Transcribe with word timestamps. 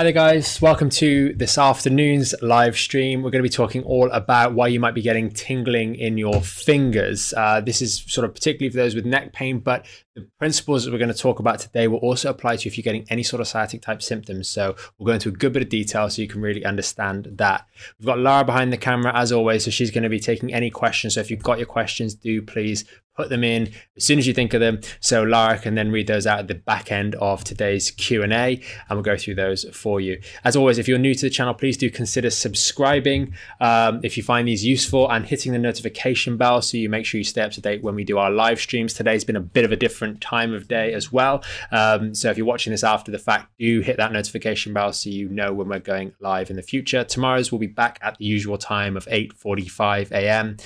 Hi 0.00 0.04
there, 0.04 0.12
guys. 0.12 0.62
Welcome 0.62 0.88
to 0.92 1.34
this 1.34 1.58
afternoon's 1.58 2.34
live 2.40 2.74
stream. 2.74 3.22
We're 3.22 3.28
going 3.28 3.44
to 3.44 3.46
be 3.46 3.54
talking 3.54 3.82
all 3.82 4.10
about 4.12 4.54
why 4.54 4.68
you 4.68 4.80
might 4.80 4.94
be 4.94 5.02
getting 5.02 5.28
tingling 5.28 5.94
in 5.94 6.16
your 6.16 6.40
fingers. 6.40 7.34
Uh, 7.36 7.60
this 7.60 7.82
is 7.82 8.02
sort 8.06 8.24
of 8.24 8.32
particularly 8.32 8.70
for 8.70 8.78
those 8.78 8.94
with 8.94 9.04
neck 9.04 9.34
pain, 9.34 9.58
but 9.58 9.84
the 10.14 10.26
principles 10.38 10.86
that 10.86 10.90
we're 10.90 10.96
going 10.96 11.12
to 11.12 11.14
talk 11.14 11.38
about 11.38 11.58
today 11.58 11.86
will 11.86 11.98
also 11.98 12.30
apply 12.30 12.56
to 12.56 12.66
if 12.66 12.78
you're 12.78 12.82
getting 12.82 13.04
any 13.10 13.22
sort 13.22 13.42
of 13.42 13.48
sciatic 13.48 13.82
type 13.82 14.00
symptoms. 14.00 14.48
So 14.48 14.74
we'll 14.96 15.06
go 15.06 15.12
into 15.12 15.28
a 15.28 15.32
good 15.32 15.52
bit 15.52 15.64
of 15.64 15.68
detail 15.68 16.08
so 16.08 16.22
you 16.22 16.28
can 16.28 16.40
really 16.40 16.64
understand 16.64 17.28
that. 17.32 17.66
We've 17.98 18.06
got 18.06 18.18
Lara 18.18 18.46
behind 18.46 18.72
the 18.72 18.78
camera 18.78 19.14
as 19.14 19.32
always, 19.32 19.66
so 19.66 19.70
she's 19.70 19.90
going 19.90 20.04
to 20.04 20.08
be 20.08 20.18
taking 20.18 20.50
any 20.50 20.70
questions. 20.70 21.16
So 21.16 21.20
if 21.20 21.30
you've 21.30 21.42
got 21.42 21.58
your 21.58 21.66
questions, 21.66 22.14
do 22.14 22.40
please 22.40 22.86
put 23.20 23.28
them 23.28 23.44
in 23.44 23.70
as 23.98 24.04
soon 24.04 24.18
as 24.18 24.26
you 24.26 24.32
think 24.32 24.54
of 24.54 24.60
them. 24.60 24.80
So 25.00 25.22
Lara 25.22 25.58
can 25.58 25.74
then 25.74 25.90
read 25.92 26.06
those 26.06 26.26
out 26.26 26.38
at 26.38 26.48
the 26.48 26.54
back 26.54 26.90
end 26.90 27.14
of 27.16 27.44
today's 27.44 27.90
Q&A 27.90 28.30
and 28.32 28.62
we'll 28.88 29.02
go 29.02 29.16
through 29.16 29.34
those 29.34 29.64
for 29.76 30.00
you. 30.00 30.20
As 30.42 30.56
always, 30.56 30.78
if 30.78 30.88
you're 30.88 30.98
new 30.98 31.14
to 31.14 31.26
the 31.26 31.30
channel, 31.30 31.52
please 31.52 31.76
do 31.76 31.90
consider 31.90 32.30
subscribing 32.30 33.34
um, 33.60 34.00
if 34.02 34.16
you 34.16 34.22
find 34.22 34.48
these 34.48 34.64
useful 34.64 35.10
and 35.10 35.26
hitting 35.26 35.52
the 35.52 35.58
notification 35.58 36.38
bell 36.38 36.62
so 36.62 36.78
you 36.78 36.88
make 36.88 37.04
sure 37.04 37.18
you 37.18 37.24
stay 37.24 37.42
up 37.42 37.52
to 37.52 37.60
date 37.60 37.82
when 37.82 37.94
we 37.94 38.04
do 38.04 38.16
our 38.16 38.30
live 38.30 38.58
streams. 38.58 38.94
Today's 38.94 39.24
been 39.24 39.36
a 39.36 39.40
bit 39.40 39.66
of 39.66 39.72
a 39.72 39.76
different 39.76 40.22
time 40.22 40.54
of 40.54 40.66
day 40.66 40.94
as 40.94 41.12
well. 41.12 41.44
Um, 41.72 42.14
so 42.14 42.30
if 42.30 42.38
you're 42.38 42.46
watching 42.46 42.70
this 42.70 42.84
after 42.84 43.12
the 43.12 43.18
fact, 43.18 43.50
do 43.58 43.80
hit 43.80 43.98
that 43.98 44.12
notification 44.12 44.72
bell 44.72 44.94
so 44.94 45.10
you 45.10 45.28
know 45.28 45.52
when 45.52 45.68
we're 45.68 45.78
going 45.78 46.14
live 46.20 46.48
in 46.48 46.56
the 46.56 46.62
future. 46.62 47.04
Tomorrow's 47.04 47.52
we'll 47.52 47.58
be 47.58 47.66
back 47.66 47.98
at 48.00 48.16
the 48.16 48.24
usual 48.24 48.56
time 48.56 48.96
of 48.96 49.04
8.45 49.06 50.10
a.m. 50.12 50.56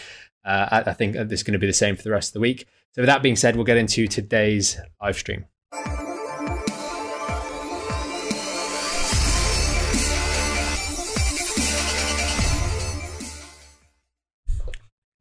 Uh, 0.45 0.83
I, 0.87 0.93
think 0.93 1.15
this 1.15 1.41
is 1.41 1.43
going 1.43 1.55
to 1.55 1.59
be 1.59 1.67
the 1.67 1.73
same 1.73 1.97
for 1.97 2.03
the 2.03 2.11
rest 2.11 2.31
of 2.31 2.35
the 2.35 2.41
week. 2.41 2.67
So, 2.93 3.03
with 3.03 3.07
that 3.07 3.23
being 3.23 3.37
said, 3.37 3.57
we'll 3.57 3.65
get 3.65 3.79
into 3.79 4.07
today's 4.07 4.79
live 5.01 5.17
stream. 5.17 5.47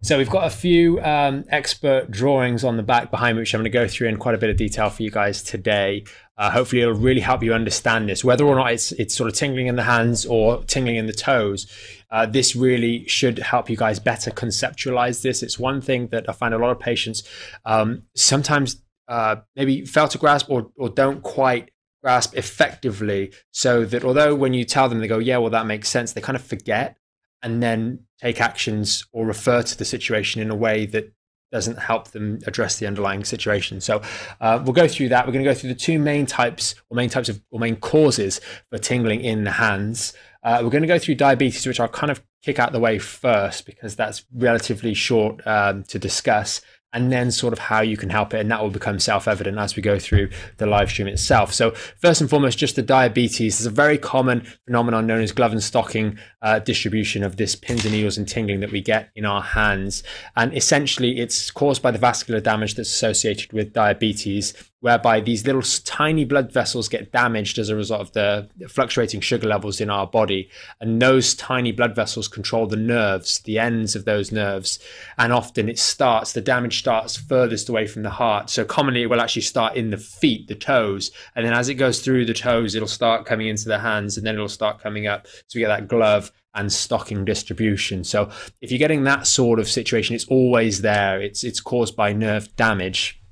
So 0.03 0.17
we've 0.17 0.29
got 0.29 0.45
a 0.45 0.49
few 0.49 0.99
um, 0.99 1.45
expert 1.47 2.11
drawings 2.11 2.65
on 2.65 2.75
the 2.75 2.83
back 2.83 3.09
behind 3.09 3.37
me, 3.37 3.41
which 3.41 3.53
I'm 3.53 3.59
going 3.59 3.71
to 3.71 3.77
go 3.77 3.87
through 3.87 4.09
in 4.09 4.17
quite 4.17 4.35
a 4.35 4.37
bit 4.37 4.49
of 4.49 4.57
detail 4.57 4.89
for 4.89 5.01
you 5.01 5.09
guys 5.09 5.41
today. 5.41 6.03
Uh, 6.37 6.51
hopefully, 6.51 6.81
it'll 6.81 6.93
really 6.93 7.21
help 7.21 7.41
you 7.41 7.53
understand 7.53 8.09
this, 8.09 8.21
whether 8.21 8.43
or 8.43 8.55
not 8.55 8.73
it's 8.73 8.91
it's 8.91 9.15
sort 9.15 9.29
of 9.29 9.35
tingling 9.35 9.67
in 9.67 9.77
the 9.77 9.83
hands 9.83 10.25
or 10.25 10.61
tingling 10.65 10.97
in 10.97 11.05
the 11.05 11.13
toes. 11.13 11.71
Uh, 12.11 12.25
this 12.25 12.53
really 12.53 13.07
should 13.07 13.39
help 13.39 13.69
you 13.69 13.77
guys 13.77 13.97
better 13.97 14.29
conceptualize 14.29 15.21
this. 15.21 15.41
It's 15.41 15.57
one 15.57 15.79
thing 15.79 16.07
that 16.07 16.27
I 16.27 16.33
find 16.33 16.53
a 16.53 16.57
lot 16.57 16.71
of 16.71 16.81
patients 16.81 17.23
um, 17.63 18.03
sometimes 18.13 18.81
uh, 19.07 19.37
maybe 19.55 19.85
fail 19.85 20.09
to 20.09 20.17
grasp 20.17 20.49
or 20.49 20.69
or 20.77 20.89
don't 20.89 21.23
quite 21.23 21.71
grasp 22.03 22.35
effectively. 22.35 23.31
So 23.51 23.85
that 23.85 24.03
although 24.03 24.35
when 24.35 24.53
you 24.53 24.65
tell 24.65 24.89
them, 24.89 24.99
they 24.99 25.07
go, 25.07 25.19
"Yeah, 25.19 25.37
well, 25.37 25.51
that 25.51 25.65
makes 25.65 25.87
sense," 25.87 26.11
they 26.11 26.19
kind 26.19 26.35
of 26.35 26.43
forget 26.43 26.97
and 27.43 27.61
then 27.61 27.99
take 28.19 28.41
actions 28.41 29.05
or 29.11 29.25
refer 29.25 29.61
to 29.61 29.77
the 29.77 29.85
situation 29.85 30.41
in 30.41 30.49
a 30.49 30.55
way 30.55 30.85
that 30.87 31.13
doesn't 31.51 31.77
help 31.77 32.09
them 32.09 32.39
address 32.47 32.79
the 32.79 32.87
underlying 32.87 33.23
situation. 33.23 33.79
So 33.79 34.01
uh, 34.41 34.59
we'll 34.63 34.73
go 34.73 34.87
through 34.87 35.09
that. 35.09 35.27
We're 35.27 35.33
going 35.33 35.45
to 35.45 35.51
go 35.51 35.53
through 35.53 35.69
the 35.69 35.79
two 35.79 35.99
main 35.99 36.25
types 36.25 36.73
or 36.89 36.95
main 36.95 37.09
types 37.09 37.29
of 37.29 37.41
or 37.51 37.59
main 37.59 37.75
causes 37.75 38.41
for 38.71 38.79
tingling 38.79 39.21
in 39.21 39.43
the 39.43 39.51
hands. 39.51 40.13
Uh, 40.41 40.61
we're 40.63 40.71
going 40.71 40.81
to 40.81 40.87
go 40.87 40.97
through 40.97 41.15
diabetes, 41.15 41.67
which 41.67 41.79
I'll 41.79 41.87
kind 41.87 42.11
of 42.11 42.23
kick 42.41 42.57
out 42.57 42.71
the 42.71 42.79
way 42.79 42.97
first 42.97 43.67
because 43.67 43.95
that's 43.95 44.25
relatively 44.33 44.95
short 44.95 45.45
um, 45.45 45.83
to 45.83 45.99
discuss 45.99 46.61
and 46.93 47.11
then 47.11 47.31
sort 47.31 47.53
of 47.53 47.59
how 47.59 47.81
you 47.81 47.97
can 47.97 48.09
help 48.09 48.33
it. 48.33 48.39
And 48.39 48.51
that 48.51 48.61
will 48.61 48.69
become 48.69 48.99
self 48.99 49.27
evident 49.27 49.57
as 49.57 49.75
we 49.75 49.81
go 49.81 49.99
through 49.99 50.29
the 50.57 50.65
live 50.65 50.89
stream 50.89 51.07
itself. 51.07 51.53
So, 51.53 51.71
first 51.71 52.21
and 52.21 52.29
foremost, 52.29 52.57
just 52.57 52.75
the 52.75 52.81
diabetes 52.81 53.59
is 53.59 53.65
a 53.65 53.71
very 53.71 53.97
common 53.97 54.45
phenomenon 54.65 55.07
known 55.07 55.21
as 55.21 55.31
glove 55.31 55.51
and 55.51 55.63
stocking 55.63 56.17
uh, 56.41 56.59
distribution 56.59 57.23
of 57.23 57.37
this 57.37 57.55
pins 57.55 57.85
and 57.85 57.93
needles 57.93 58.17
and 58.17 58.27
tingling 58.27 58.59
that 58.61 58.71
we 58.71 58.81
get 58.81 59.09
in 59.15 59.25
our 59.25 59.41
hands. 59.41 60.03
And 60.35 60.55
essentially, 60.55 61.19
it's 61.19 61.51
caused 61.51 61.81
by 61.81 61.91
the 61.91 61.99
vascular 61.99 62.39
damage 62.39 62.75
that's 62.75 62.89
associated 62.89 63.53
with 63.53 63.73
diabetes 63.73 64.53
whereby 64.83 65.21
these 65.21 65.45
little 65.45 65.61
tiny 65.85 66.25
blood 66.25 66.51
vessels 66.51 66.89
get 66.89 67.09
damaged 67.13 67.57
as 67.57 67.69
a 67.69 67.75
result 67.75 68.01
of 68.01 68.11
the 68.11 68.49
fluctuating 68.67 69.21
sugar 69.21 69.47
levels 69.47 69.79
in 69.79 69.89
our 69.89 70.05
body. 70.05 70.49
And 70.81 71.01
those 71.01 71.33
tiny 71.35 71.71
blood 71.71 71.95
vessels 71.95 72.27
control 72.27 72.67
the 72.67 72.75
nerves, 72.75 73.39
the 73.39 73.59
ends 73.59 73.95
of 73.95 74.03
those 74.03 74.33
nerves. 74.33 74.79
And 75.17 75.31
often 75.31 75.69
it 75.69 75.79
starts, 75.79 76.33
the 76.33 76.41
damage 76.41 76.79
starts 76.79 77.15
furthest 77.15 77.69
away 77.69 77.87
from 77.87 78.03
the 78.03 78.09
heart. 78.09 78.49
So 78.49 78.65
commonly 78.65 79.03
it 79.03 79.09
will 79.09 79.21
actually 79.21 79.43
start 79.43 79.77
in 79.77 79.89
the 79.89 79.97
feet, 79.97 80.49
the 80.49 80.55
toes. 80.55 81.11
And 81.33 81.45
then 81.45 81.53
as 81.53 81.69
it 81.69 81.75
goes 81.75 82.01
through 82.01 82.25
the 82.25 82.33
toes, 82.33 82.75
it'll 82.75 82.89
start 82.89 83.25
coming 83.25 83.47
into 83.47 83.69
the 83.69 83.79
hands 83.79 84.17
and 84.17 84.27
then 84.27 84.35
it'll 84.35 84.49
start 84.49 84.81
coming 84.81 85.07
up. 85.07 85.27
So 85.47 85.55
we 85.55 85.61
get 85.61 85.69
that 85.69 85.87
glove 85.87 86.29
and 86.55 86.69
stocking 86.69 87.23
distribution. 87.23 88.03
So 88.03 88.29
if 88.59 88.69
you're 88.69 88.79
getting 88.79 89.05
that 89.05 89.27
sort 89.27 89.59
of 89.59 89.69
situation, 89.69 90.13
it's 90.13 90.27
always 90.27 90.81
there. 90.81 91.21
It's 91.21 91.45
it's 91.45 91.61
caused 91.61 91.95
by 91.95 92.11
nerve 92.11 92.53
damage 92.57 93.22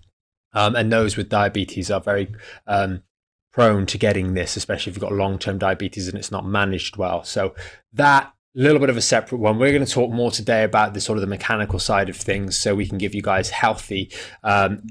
um, 0.53 0.75
and 0.75 0.91
those 0.91 1.17
with 1.17 1.29
diabetes 1.29 1.91
are 1.91 2.01
very 2.01 2.33
um, 2.67 3.03
prone 3.51 3.85
to 3.87 3.97
getting 3.97 4.33
this, 4.33 4.55
especially 4.55 4.91
if 4.91 4.95
you've 4.95 5.01
got 5.01 5.13
long 5.13 5.37
term 5.39 5.57
diabetes 5.57 6.07
and 6.07 6.17
it's 6.17 6.31
not 6.31 6.45
managed 6.45 6.97
well. 6.97 7.23
So, 7.23 7.55
that 7.93 8.33
little 8.53 8.79
bit 8.79 8.89
of 8.89 8.97
a 8.97 9.01
separate 9.01 9.37
one. 9.37 9.57
We're 9.57 9.71
going 9.71 9.85
to 9.85 9.91
talk 9.91 10.11
more 10.11 10.31
today 10.31 10.63
about 10.63 10.93
the 10.93 11.01
sort 11.01 11.17
of 11.17 11.21
the 11.21 11.27
mechanical 11.27 11.79
side 11.79 12.09
of 12.09 12.17
things 12.17 12.57
so 12.57 12.75
we 12.75 12.85
can 12.85 12.97
give 12.97 13.15
you 13.15 13.21
guys 13.21 13.49
healthy 13.49 14.11
um, 14.43 14.83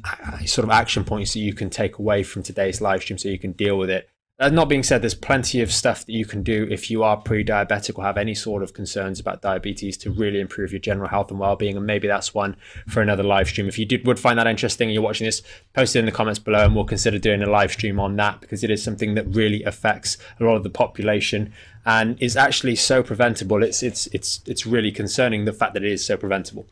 sort 0.46 0.64
of 0.64 0.70
action 0.70 1.04
points 1.04 1.34
that 1.34 1.40
you 1.40 1.52
can 1.52 1.68
take 1.68 1.98
away 1.98 2.22
from 2.22 2.42
today's 2.42 2.80
live 2.80 3.02
stream 3.02 3.18
so 3.18 3.28
you 3.28 3.38
can 3.38 3.52
deal 3.52 3.76
with 3.76 3.90
it 3.90 4.08
that 4.40 4.54
not 4.54 4.70
being 4.70 4.82
said, 4.82 5.02
there's 5.02 5.14
plenty 5.14 5.60
of 5.60 5.70
stuff 5.70 6.06
that 6.06 6.12
you 6.12 6.24
can 6.24 6.42
do 6.42 6.66
if 6.70 6.90
you 6.90 7.02
are 7.02 7.18
pre-diabetic 7.18 7.98
or 7.98 8.04
have 8.04 8.16
any 8.16 8.34
sort 8.34 8.62
of 8.62 8.72
concerns 8.72 9.20
about 9.20 9.42
diabetes 9.42 9.98
to 9.98 10.10
really 10.10 10.40
improve 10.40 10.72
your 10.72 10.80
general 10.80 11.10
health 11.10 11.30
and 11.30 11.38
well-being. 11.38 11.76
And 11.76 11.84
maybe 11.84 12.08
that's 12.08 12.32
one 12.32 12.56
for 12.88 13.02
another 13.02 13.22
live 13.22 13.48
stream. 13.48 13.68
If 13.68 13.78
you 13.78 13.84
did 13.84 14.06
would 14.06 14.18
find 14.18 14.38
that 14.38 14.46
interesting 14.46 14.88
and 14.88 14.94
you're 14.94 15.02
watching 15.02 15.26
this, 15.26 15.42
post 15.74 15.94
it 15.94 15.98
in 15.98 16.06
the 16.06 16.12
comments 16.12 16.38
below, 16.38 16.64
and 16.64 16.74
we'll 16.74 16.86
consider 16.86 17.18
doing 17.18 17.42
a 17.42 17.50
live 17.50 17.70
stream 17.70 18.00
on 18.00 18.16
that 18.16 18.40
because 18.40 18.64
it 18.64 18.70
is 18.70 18.82
something 18.82 19.14
that 19.14 19.26
really 19.26 19.62
affects 19.62 20.16
a 20.40 20.44
lot 20.44 20.56
of 20.56 20.62
the 20.62 20.70
population 20.70 21.52
and 21.84 22.16
is 22.22 22.34
actually 22.34 22.76
so 22.76 23.02
preventable. 23.02 23.62
It's 23.62 23.82
it's 23.82 24.06
it's 24.06 24.40
it's 24.46 24.64
really 24.64 24.90
concerning 24.90 25.44
the 25.44 25.52
fact 25.52 25.74
that 25.74 25.84
it 25.84 25.92
is 25.92 26.04
so 26.04 26.16
preventable. 26.16 26.66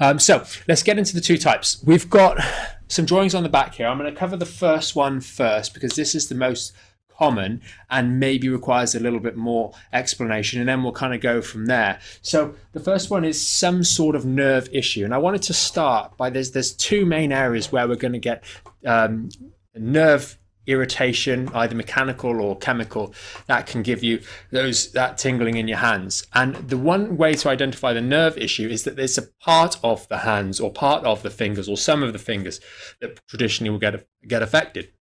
Um, 0.00 0.18
so 0.18 0.44
let's 0.66 0.82
get 0.82 0.98
into 0.98 1.14
the 1.14 1.20
two 1.20 1.38
types. 1.38 1.80
We've 1.84 2.10
got 2.10 2.38
some 2.88 3.04
drawings 3.04 3.36
on 3.36 3.44
the 3.44 3.48
back 3.48 3.76
here. 3.76 3.86
I'm 3.86 3.98
going 3.98 4.12
to 4.12 4.18
cover 4.18 4.36
the 4.36 4.46
first 4.46 4.96
one 4.96 5.20
first 5.20 5.74
because 5.74 5.94
this 5.94 6.16
is 6.16 6.28
the 6.28 6.34
most 6.34 6.72
common 7.18 7.62
and 7.90 8.18
maybe 8.18 8.48
requires 8.48 8.94
a 8.94 9.00
little 9.00 9.20
bit 9.20 9.36
more 9.36 9.72
explanation 9.92 10.60
and 10.60 10.68
then 10.68 10.82
we'll 10.82 10.92
kind 10.92 11.14
of 11.14 11.20
go 11.20 11.40
from 11.40 11.66
there. 11.66 12.00
So 12.22 12.54
the 12.72 12.80
first 12.80 13.10
one 13.10 13.24
is 13.24 13.44
some 13.44 13.84
sort 13.84 14.16
of 14.16 14.24
nerve 14.24 14.68
issue 14.72 15.04
and 15.04 15.14
i 15.14 15.18
wanted 15.18 15.42
to 15.42 15.54
start 15.54 16.16
by 16.16 16.30
there's 16.30 16.50
there's 16.52 16.72
two 16.72 17.06
main 17.06 17.32
areas 17.32 17.70
where 17.72 17.86
we're 17.88 17.96
going 17.96 18.12
to 18.12 18.18
get 18.18 18.44
um, 18.84 19.28
nerve 19.74 20.38
irritation 20.66 21.50
either 21.54 21.74
mechanical 21.74 22.40
or 22.40 22.56
chemical 22.56 23.12
that 23.46 23.66
can 23.66 23.82
give 23.82 24.02
you 24.02 24.20
those 24.50 24.92
that 24.92 25.18
tingling 25.18 25.56
in 25.56 25.68
your 25.68 25.78
hands. 25.78 26.26
And 26.32 26.54
the 26.56 26.78
one 26.78 27.18
way 27.18 27.34
to 27.34 27.50
identify 27.50 27.92
the 27.92 28.00
nerve 28.00 28.38
issue 28.38 28.68
is 28.68 28.84
that 28.84 28.96
there's 28.96 29.18
a 29.18 29.28
part 29.40 29.76
of 29.82 30.08
the 30.08 30.18
hands 30.18 30.60
or 30.60 30.72
part 30.72 31.04
of 31.04 31.22
the 31.22 31.30
fingers 31.30 31.68
or 31.68 31.76
some 31.76 32.02
of 32.02 32.12
the 32.12 32.18
fingers 32.18 32.60
that 33.00 33.20
traditionally 33.26 33.70
will 33.70 33.78
get 33.78 34.06
get 34.26 34.42
affected 34.42 34.93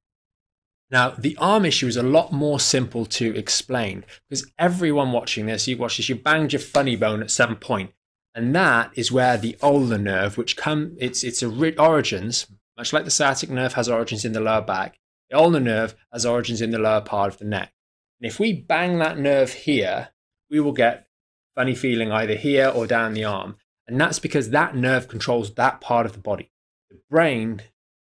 now, 0.92 1.14
the 1.16 1.38
arm 1.38 1.64
issue 1.64 1.86
is 1.86 1.96
a 1.96 2.02
lot 2.02 2.32
more 2.32 2.60
simple 2.60 3.06
to 3.06 3.34
explain 3.34 4.04
because 4.28 4.46
everyone 4.58 5.10
watching 5.10 5.46
this, 5.46 5.66
you 5.66 5.78
watch 5.78 5.96
this, 5.96 6.10
you 6.10 6.16
banged 6.16 6.52
your 6.52 6.60
funny 6.60 6.96
bone 6.96 7.22
at 7.22 7.30
some 7.30 7.56
point, 7.56 7.92
and 8.34 8.54
that 8.54 8.90
is 8.94 9.10
where 9.10 9.38
the 9.38 9.56
ulnar 9.62 9.96
nerve, 9.96 10.36
which 10.36 10.54
come 10.54 10.94
its 11.00 11.24
its 11.24 11.42
origins, 11.42 12.46
much 12.76 12.92
like 12.92 13.06
the 13.06 13.10
sciatic 13.10 13.48
nerve 13.48 13.72
has 13.72 13.88
origins 13.88 14.26
in 14.26 14.32
the 14.32 14.40
lower 14.40 14.60
back, 14.60 14.98
the 15.30 15.38
ulnar 15.38 15.60
nerve 15.60 15.96
has 16.12 16.26
origins 16.26 16.60
in 16.60 16.72
the 16.72 16.78
lower 16.78 17.00
part 17.00 17.32
of 17.32 17.38
the 17.38 17.46
neck. 17.46 17.72
And 18.20 18.30
if 18.30 18.38
we 18.38 18.52
bang 18.52 18.98
that 18.98 19.18
nerve 19.18 19.50
here, 19.50 20.10
we 20.50 20.60
will 20.60 20.72
get 20.72 21.06
funny 21.54 21.74
feeling 21.74 22.12
either 22.12 22.34
here 22.34 22.68
or 22.68 22.86
down 22.86 23.14
the 23.14 23.24
arm, 23.24 23.56
and 23.88 23.98
that's 23.98 24.18
because 24.18 24.50
that 24.50 24.76
nerve 24.76 25.08
controls 25.08 25.54
that 25.54 25.80
part 25.80 26.04
of 26.04 26.12
the 26.12 26.18
body. 26.18 26.50
The 26.90 27.00
brain 27.08 27.62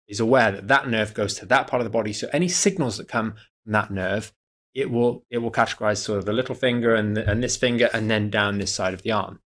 is 0.08 0.20
aware 0.20 0.50
that 0.50 0.68
that 0.68 0.88
nerve 0.88 1.14
goes 1.14 1.34
to 1.34 1.46
that 1.46 1.66
part 1.66 1.80
of 1.80 1.84
the 1.84 1.90
body. 1.90 2.12
So 2.12 2.28
any 2.32 2.48
signals 2.48 2.96
that 2.96 3.08
come 3.08 3.34
from 3.62 3.72
that 3.72 3.90
nerve, 3.90 4.32
it 4.74 4.90
will 4.90 5.24
it 5.30 5.38
will 5.38 5.52
categorize 5.52 5.98
sort 5.98 6.18
of 6.18 6.24
the 6.24 6.32
little 6.32 6.54
finger 6.54 6.94
and, 6.94 7.16
the, 7.16 7.28
and 7.28 7.42
this 7.42 7.56
finger 7.56 7.88
and 7.92 8.10
then 8.10 8.30
down 8.30 8.58
this 8.58 8.74
side 8.74 8.94
of 8.94 9.02
the 9.02 9.12
arm. 9.12 9.40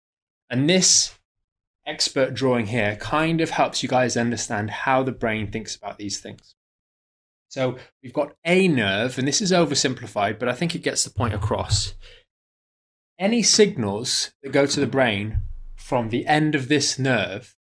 And 0.51 0.69
this 0.69 1.19
expert 1.87 2.35
drawing 2.35 2.67
here 2.67 2.97
kind 2.97 3.41
of 3.41 3.51
helps 3.51 3.83
you 3.83 3.89
guys 3.89 4.17
understand 4.17 4.71
how 4.71 5.03
the 5.03 5.13
brain 5.13 5.51
thinks 5.51 5.75
about 5.75 5.99
these 5.99 6.21
things. 6.21 6.55
So 7.49 7.79
we've 8.03 8.13
got 8.13 8.37
a 8.45 8.69
nerve, 8.69 9.19
and 9.19 9.27
this 9.27 9.41
is 9.41 9.51
oversimplified, 9.51 10.39
but 10.39 10.49
I 10.49 10.53
think 10.53 10.75
it 10.75 10.85
gets 10.85 11.03
the 11.03 11.11
point 11.11 11.35
across. 11.35 11.95
Any 13.19 13.43
signals 13.43 14.33
that 14.43 14.53
go 14.53 14.67
to 14.67 14.81
the 14.81 14.87
brain 14.87 15.41
from 15.75 16.11
the 16.11 16.27
end 16.27 16.55
of 16.55 16.69
this 16.69 16.99
nerve 16.99 17.57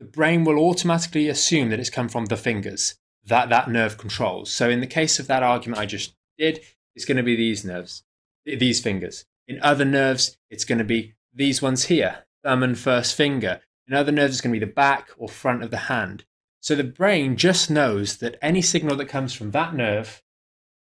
the 0.00 0.06
brain 0.06 0.44
will 0.44 0.58
automatically 0.58 1.28
assume 1.28 1.68
that 1.68 1.78
it's 1.78 1.90
come 1.90 2.08
from 2.08 2.26
the 2.26 2.36
fingers 2.36 2.96
that 3.26 3.50
that 3.50 3.70
nerve 3.70 3.98
controls. 3.98 4.50
So 4.50 4.68
in 4.70 4.80
the 4.80 4.86
case 4.86 5.18
of 5.18 5.26
that 5.26 5.42
argument 5.42 5.80
I 5.80 5.86
just 5.86 6.14
did, 6.38 6.60
it's 6.96 7.04
going 7.04 7.18
to 7.18 7.22
be 7.22 7.36
these 7.36 7.64
nerves, 7.64 8.02
these 8.44 8.80
fingers. 8.80 9.26
In 9.46 9.60
other 9.62 9.84
nerves, 9.84 10.38
it's 10.48 10.64
going 10.64 10.78
to 10.78 10.84
be 10.84 11.14
these 11.34 11.60
ones 11.60 11.84
here, 11.84 12.24
thumb 12.42 12.62
and 12.62 12.78
first 12.78 13.14
finger. 13.14 13.60
In 13.86 13.94
other 13.94 14.10
nerves, 14.10 14.34
it's 14.34 14.40
going 14.40 14.54
to 14.54 14.58
be 14.58 14.66
the 14.66 14.72
back 14.72 15.10
or 15.18 15.28
front 15.28 15.62
of 15.62 15.70
the 15.70 15.76
hand. 15.76 16.24
So 16.60 16.74
the 16.74 16.84
brain 16.84 17.36
just 17.36 17.70
knows 17.70 18.16
that 18.18 18.38
any 18.40 18.62
signal 18.62 18.96
that 18.96 19.06
comes 19.06 19.34
from 19.34 19.50
that 19.50 19.74
nerve 19.74 20.22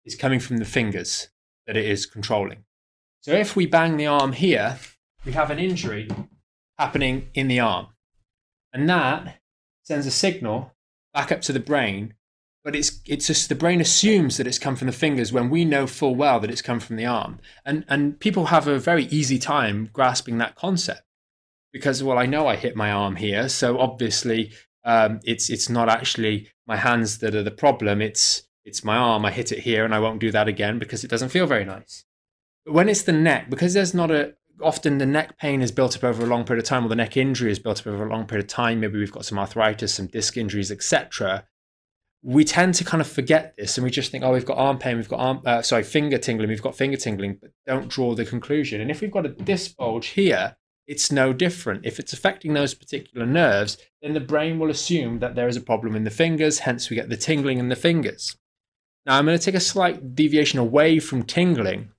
is 0.04 0.16
coming 0.16 0.40
from 0.40 0.58
the 0.58 0.64
fingers 0.64 1.28
that 1.66 1.76
it 1.76 1.84
is 1.84 2.06
controlling. 2.06 2.64
So 3.20 3.32
if 3.32 3.56
we 3.56 3.66
bang 3.66 3.96
the 3.96 4.06
arm 4.06 4.32
here, 4.32 4.78
we 5.24 5.32
have 5.32 5.50
an 5.50 5.58
injury 5.58 6.08
happening 6.78 7.28
in 7.34 7.48
the 7.48 7.60
arm. 7.60 7.88
And 8.76 8.90
that 8.90 9.38
sends 9.84 10.06
a 10.06 10.10
signal 10.10 10.74
back 11.14 11.32
up 11.32 11.40
to 11.40 11.52
the 11.54 11.58
brain, 11.58 12.12
but 12.62 12.76
it's 12.76 13.00
it's 13.06 13.26
just 13.26 13.48
the 13.48 13.54
brain 13.54 13.80
assumes 13.80 14.36
that 14.36 14.46
it's 14.46 14.58
come 14.58 14.76
from 14.76 14.88
the 14.88 14.92
fingers 14.92 15.32
when 15.32 15.48
we 15.48 15.64
know 15.64 15.86
full 15.86 16.14
well 16.14 16.40
that 16.40 16.50
it's 16.50 16.60
come 16.60 16.78
from 16.78 16.96
the 16.96 17.06
arm. 17.06 17.38
And 17.64 17.86
and 17.88 18.20
people 18.20 18.46
have 18.46 18.68
a 18.68 18.78
very 18.78 19.04
easy 19.06 19.38
time 19.38 19.88
grasping 19.94 20.36
that 20.38 20.56
concept 20.56 21.04
because 21.72 22.02
well 22.02 22.18
I 22.18 22.26
know 22.26 22.46
I 22.46 22.56
hit 22.56 22.76
my 22.76 22.92
arm 22.92 23.16
here, 23.16 23.48
so 23.48 23.78
obviously 23.78 24.52
um, 24.84 25.20
it's 25.24 25.48
it's 25.48 25.70
not 25.70 25.88
actually 25.88 26.48
my 26.66 26.76
hands 26.76 27.18
that 27.20 27.34
are 27.34 27.42
the 27.42 27.50
problem. 27.50 28.02
It's 28.02 28.42
it's 28.66 28.84
my 28.84 28.96
arm. 28.96 29.24
I 29.24 29.30
hit 29.30 29.52
it 29.52 29.60
here, 29.60 29.86
and 29.86 29.94
I 29.94 30.00
won't 30.00 30.20
do 30.20 30.30
that 30.32 30.48
again 30.48 30.78
because 30.78 31.02
it 31.02 31.08
doesn't 31.08 31.30
feel 31.30 31.46
very 31.46 31.64
nice. 31.64 32.04
But 32.66 32.74
when 32.74 32.90
it's 32.90 33.04
the 33.04 33.12
neck, 33.12 33.48
because 33.48 33.72
there's 33.72 33.94
not 33.94 34.10
a 34.10 34.34
often 34.62 34.98
the 34.98 35.06
neck 35.06 35.38
pain 35.38 35.62
is 35.62 35.72
built 35.72 35.96
up 35.96 36.04
over 36.04 36.24
a 36.24 36.26
long 36.26 36.44
period 36.44 36.64
of 36.64 36.68
time, 36.68 36.84
or 36.84 36.88
the 36.88 36.96
neck 36.96 37.16
injury 37.16 37.50
is 37.50 37.58
built 37.58 37.80
up 37.80 37.86
over 37.86 38.06
a 38.06 38.10
long 38.10 38.26
period 38.26 38.44
of 38.44 38.50
time. 38.50 38.80
Maybe 38.80 38.98
we've 38.98 39.12
got 39.12 39.24
some 39.24 39.38
arthritis, 39.38 39.94
some 39.94 40.06
disc 40.06 40.36
injuries, 40.36 40.70
etc. 40.70 41.44
We 42.22 42.44
tend 42.44 42.74
to 42.74 42.84
kind 42.84 43.00
of 43.00 43.06
forget 43.06 43.54
this, 43.56 43.76
and 43.76 43.84
we 43.84 43.90
just 43.90 44.10
think, 44.10 44.24
oh, 44.24 44.32
we've 44.32 44.46
got 44.46 44.58
arm 44.58 44.78
pain, 44.78 44.96
we've 44.96 45.08
got 45.08 45.20
arm, 45.20 45.42
uh, 45.44 45.62
sorry, 45.62 45.82
finger 45.82 46.18
tingling, 46.18 46.48
we've 46.48 46.62
got 46.62 46.76
finger 46.76 46.96
tingling, 46.96 47.38
but 47.40 47.50
don't 47.66 47.88
draw 47.88 48.14
the 48.14 48.24
conclusion. 48.24 48.80
And 48.80 48.90
if 48.90 49.00
we've 49.00 49.10
got 49.10 49.26
a 49.26 49.30
disc 49.30 49.76
bulge 49.76 50.08
here, 50.08 50.56
it's 50.86 51.10
no 51.10 51.32
different. 51.32 51.84
If 51.84 51.98
it's 51.98 52.12
affecting 52.12 52.54
those 52.54 52.74
particular 52.74 53.26
nerves, 53.26 53.76
then 54.02 54.14
the 54.14 54.20
brain 54.20 54.58
will 54.58 54.70
assume 54.70 55.18
that 55.18 55.34
there 55.34 55.48
is 55.48 55.56
a 55.56 55.60
problem 55.60 55.96
in 55.96 56.04
the 56.04 56.10
fingers, 56.10 56.60
hence 56.60 56.88
we 56.88 56.96
get 56.96 57.08
the 57.08 57.16
tingling 57.16 57.58
in 57.58 57.68
the 57.68 57.76
fingers. 57.76 58.36
Now, 59.04 59.18
I'm 59.18 59.26
going 59.26 59.38
to 59.38 59.44
take 59.44 59.54
a 59.54 59.60
slight 59.60 60.14
deviation 60.14 60.58
away 60.58 60.98
from 60.98 61.22
tingling 61.22 61.90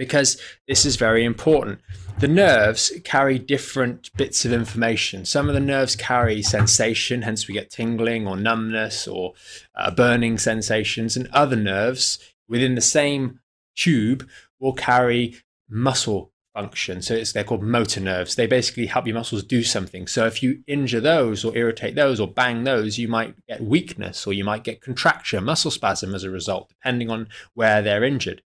because 0.00 0.40
this 0.66 0.86
is 0.86 0.96
very 0.96 1.26
important. 1.26 1.78
The 2.20 2.26
nerves 2.26 2.90
carry 3.04 3.38
different 3.38 4.10
bits 4.16 4.46
of 4.46 4.52
information. 4.52 5.26
Some 5.26 5.46
of 5.46 5.54
the 5.54 5.60
nerves 5.60 5.94
carry 5.94 6.40
sensation, 6.40 7.20
hence 7.20 7.46
we 7.46 7.52
get 7.52 7.70
tingling 7.70 8.26
or 8.26 8.34
numbness 8.34 9.06
or 9.06 9.34
uh, 9.74 9.90
burning 9.90 10.38
sensations, 10.38 11.18
and 11.18 11.28
other 11.34 11.54
nerves 11.54 12.18
within 12.48 12.76
the 12.76 12.80
same 12.80 13.40
tube 13.76 14.26
will 14.58 14.72
carry 14.72 15.36
muscle 15.68 16.32
function. 16.54 17.02
So 17.02 17.12
it's 17.12 17.32
they're 17.32 17.44
called 17.44 17.62
motor 17.62 18.00
nerves. 18.00 18.36
They 18.36 18.46
basically 18.46 18.86
help 18.86 19.06
your 19.06 19.16
muscles 19.16 19.42
do 19.42 19.62
something. 19.62 20.06
So 20.06 20.24
if 20.24 20.42
you 20.42 20.62
injure 20.66 21.00
those 21.00 21.44
or 21.44 21.54
irritate 21.54 21.94
those 21.94 22.20
or 22.20 22.26
bang 22.26 22.64
those, 22.64 22.98
you 22.98 23.06
might 23.06 23.34
get 23.46 23.62
weakness 23.62 24.26
or 24.26 24.32
you 24.32 24.44
might 24.44 24.64
get 24.64 24.80
contraction, 24.80 25.44
muscle 25.44 25.70
spasm 25.70 26.14
as 26.14 26.24
a 26.24 26.30
result, 26.30 26.70
depending 26.70 27.10
on 27.10 27.28
where 27.52 27.82
they're 27.82 28.02
injured. 28.02 28.40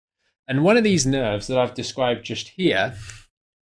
And 0.47 0.63
one 0.63 0.77
of 0.77 0.83
these 0.83 1.05
nerves 1.05 1.47
that 1.47 1.57
I've 1.57 1.73
described 1.73 2.25
just 2.25 2.49
here 2.49 2.95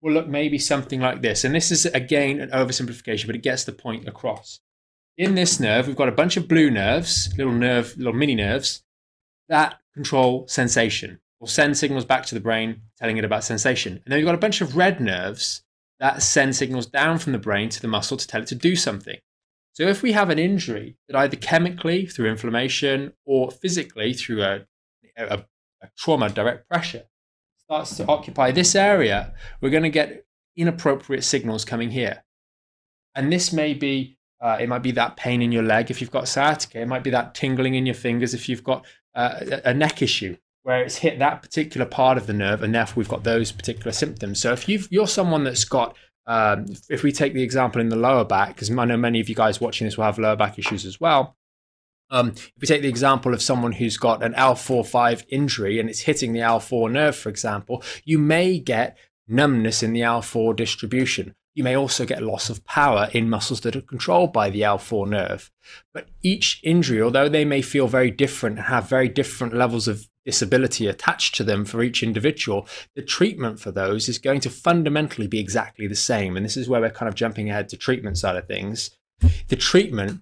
will 0.01 0.13
look 0.13 0.27
maybe 0.27 0.57
something 0.57 0.99
like 0.99 1.21
this. 1.21 1.43
And 1.43 1.53
this 1.53 1.71
is 1.71 1.85
again 1.85 2.39
an 2.39 2.49
oversimplification, 2.49 3.27
but 3.27 3.35
it 3.35 3.43
gets 3.43 3.63
the 3.63 3.71
point 3.71 4.07
across. 4.07 4.59
In 5.17 5.35
this 5.35 5.59
nerve, 5.59 5.87
we've 5.87 5.95
got 5.95 6.09
a 6.09 6.13
bunch 6.13 6.37
of 6.37 6.47
blue 6.47 6.71
nerves, 6.71 7.31
little 7.37 7.53
nerve, 7.53 7.95
little 7.97 8.13
mini 8.13 8.35
nerves 8.35 8.83
that 9.49 9.79
control 9.93 10.47
sensation 10.47 11.19
or 11.39 11.47
send 11.47 11.77
signals 11.77 12.05
back 12.05 12.25
to 12.25 12.35
the 12.35 12.41
brain 12.41 12.81
telling 12.97 13.17
it 13.17 13.25
about 13.25 13.43
sensation. 13.43 13.93
And 13.93 14.11
then 14.11 14.19
you've 14.19 14.25
got 14.25 14.35
a 14.35 14.39
bunch 14.39 14.61
of 14.61 14.77
red 14.77 14.99
nerves 14.99 15.63
that 15.99 16.23
send 16.23 16.55
signals 16.55 16.87
down 16.87 17.17
from 17.19 17.33
the 17.33 17.39
brain 17.39 17.69
to 17.69 17.81
the 17.81 17.87
muscle 17.87 18.17
to 18.17 18.27
tell 18.27 18.41
it 18.41 18.47
to 18.47 18.55
do 18.55 18.75
something. 18.75 19.17
So 19.73 19.83
if 19.83 20.01
we 20.01 20.11
have 20.11 20.29
an 20.29 20.39
injury 20.39 20.97
that 21.07 21.17
either 21.17 21.35
chemically 21.35 22.05
through 22.05 22.29
inflammation 22.29 23.13
or 23.25 23.51
physically 23.51 24.13
through 24.13 24.43
a, 24.43 24.61
a, 25.17 25.45
a 25.83 25.89
trauma, 25.97 26.29
direct 26.29 26.67
pressure, 26.69 27.03
starts 27.65 27.97
to 27.97 28.07
occupy 28.07 28.51
this 28.51 28.75
area, 28.75 29.33
we're 29.61 29.69
going 29.69 29.83
to 29.83 29.89
get 29.89 30.25
inappropriate 30.55 31.23
signals 31.23 31.65
coming 31.65 31.91
here. 31.91 32.23
And 33.15 33.31
this 33.31 33.53
may 33.53 33.73
be, 33.73 34.17
uh, 34.41 34.57
it 34.59 34.69
might 34.69 34.83
be 34.83 34.91
that 34.91 35.17
pain 35.17 35.41
in 35.41 35.51
your 35.51 35.63
leg 35.63 35.91
if 35.91 36.01
you've 36.01 36.11
got 36.11 36.27
sciatica. 36.27 36.81
It 36.81 36.87
might 36.87 37.03
be 37.03 37.11
that 37.11 37.35
tingling 37.35 37.75
in 37.75 37.85
your 37.85 37.95
fingers 37.95 38.33
if 38.33 38.49
you've 38.49 38.63
got 38.63 38.85
uh, 39.15 39.59
a 39.65 39.73
neck 39.73 40.01
issue 40.01 40.37
where 40.63 40.81
it's 40.81 40.97
hit 40.97 41.19
that 41.19 41.41
particular 41.41 41.85
part 41.85 42.17
of 42.17 42.25
the 42.25 42.33
nerve, 42.33 42.63
and 42.63 42.73
therefore 42.73 42.95
we've 43.01 43.09
got 43.09 43.23
those 43.23 43.51
particular 43.51 43.91
symptoms. 43.91 44.39
So 44.39 44.53
if 44.53 44.67
you 44.69 45.01
are 45.01 45.07
someone 45.07 45.43
that's 45.43 45.65
got, 45.65 45.95
um, 46.25 46.65
if 46.89 47.03
we 47.03 47.11
take 47.11 47.33
the 47.33 47.43
example 47.43 47.81
in 47.81 47.89
the 47.89 47.97
lower 47.97 48.23
back, 48.23 48.55
because 48.55 48.71
I 48.71 48.85
know 48.85 48.95
many 48.95 49.19
of 49.19 49.27
you 49.27 49.35
guys 49.35 49.59
watching 49.59 49.85
this 49.85 49.97
will 49.97 50.05
have 50.05 50.17
lower 50.17 50.37
back 50.37 50.57
issues 50.57 50.85
as 50.85 51.01
well. 51.01 51.35
Um, 52.13 52.29
if 52.29 52.53
we 52.61 52.67
take 52.67 52.83
the 52.83 52.87
example 52.87 53.33
of 53.33 53.41
someone 53.41 53.71
who's 53.71 53.97
got 53.97 54.23
an 54.23 54.33
L4-5 54.35 55.25
injury 55.29 55.79
and 55.79 55.89
it's 55.89 56.01
hitting 56.01 56.31
the 56.31 56.41
L4 56.41 56.91
nerve, 56.91 57.15
for 57.15 57.29
example, 57.29 57.83
you 58.05 58.19
may 58.19 58.59
get 58.59 58.97
numbness 59.27 59.81
in 59.81 59.93
the 59.93 60.01
L4 60.01 60.55
distribution. 60.55 61.33
You 61.55 61.63
may 61.63 61.75
also 61.75 62.05
get 62.05 62.21
loss 62.21 62.51
of 62.51 62.63
power 62.65 63.09
in 63.13 63.31
muscles 63.31 63.61
that 63.61 63.75
are 63.75 63.81
controlled 63.81 64.31
by 64.31 64.51
the 64.51 64.61
L4 64.61 65.07
nerve. 65.07 65.51
But 65.91 66.07
each 66.21 66.59
injury, 66.63 67.01
although 67.01 67.29
they 67.29 67.45
may 67.45 67.63
feel 67.63 67.87
very 67.87 68.11
different 68.11 68.57
and 68.57 68.67
have 68.67 68.87
very 68.87 69.09
different 69.09 69.55
levels 69.55 69.87
of 69.87 70.07
disability 70.23 70.85
attached 70.85 71.33
to 71.35 71.43
them 71.43 71.65
for 71.65 71.81
each 71.81 72.03
individual, 72.03 72.67
the 72.95 73.01
treatment 73.01 73.59
for 73.59 73.71
those 73.71 74.07
is 74.07 74.19
going 74.19 74.39
to 74.41 74.51
fundamentally 74.51 75.27
be 75.27 75.39
exactly 75.39 75.87
the 75.87 75.95
same. 75.95 76.37
And 76.37 76.45
this 76.45 76.57
is 76.57 76.69
where 76.69 76.81
we're 76.81 76.91
kind 76.91 77.09
of 77.09 77.15
jumping 77.15 77.49
ahead 77.49 77.69
to 77.69 77.77
treatment 77.77 78.19
side 78.19 78.35
of 78.35 78.47
things. 78.47 78.91
The 79.47 79.55
treatment 79.55 80.21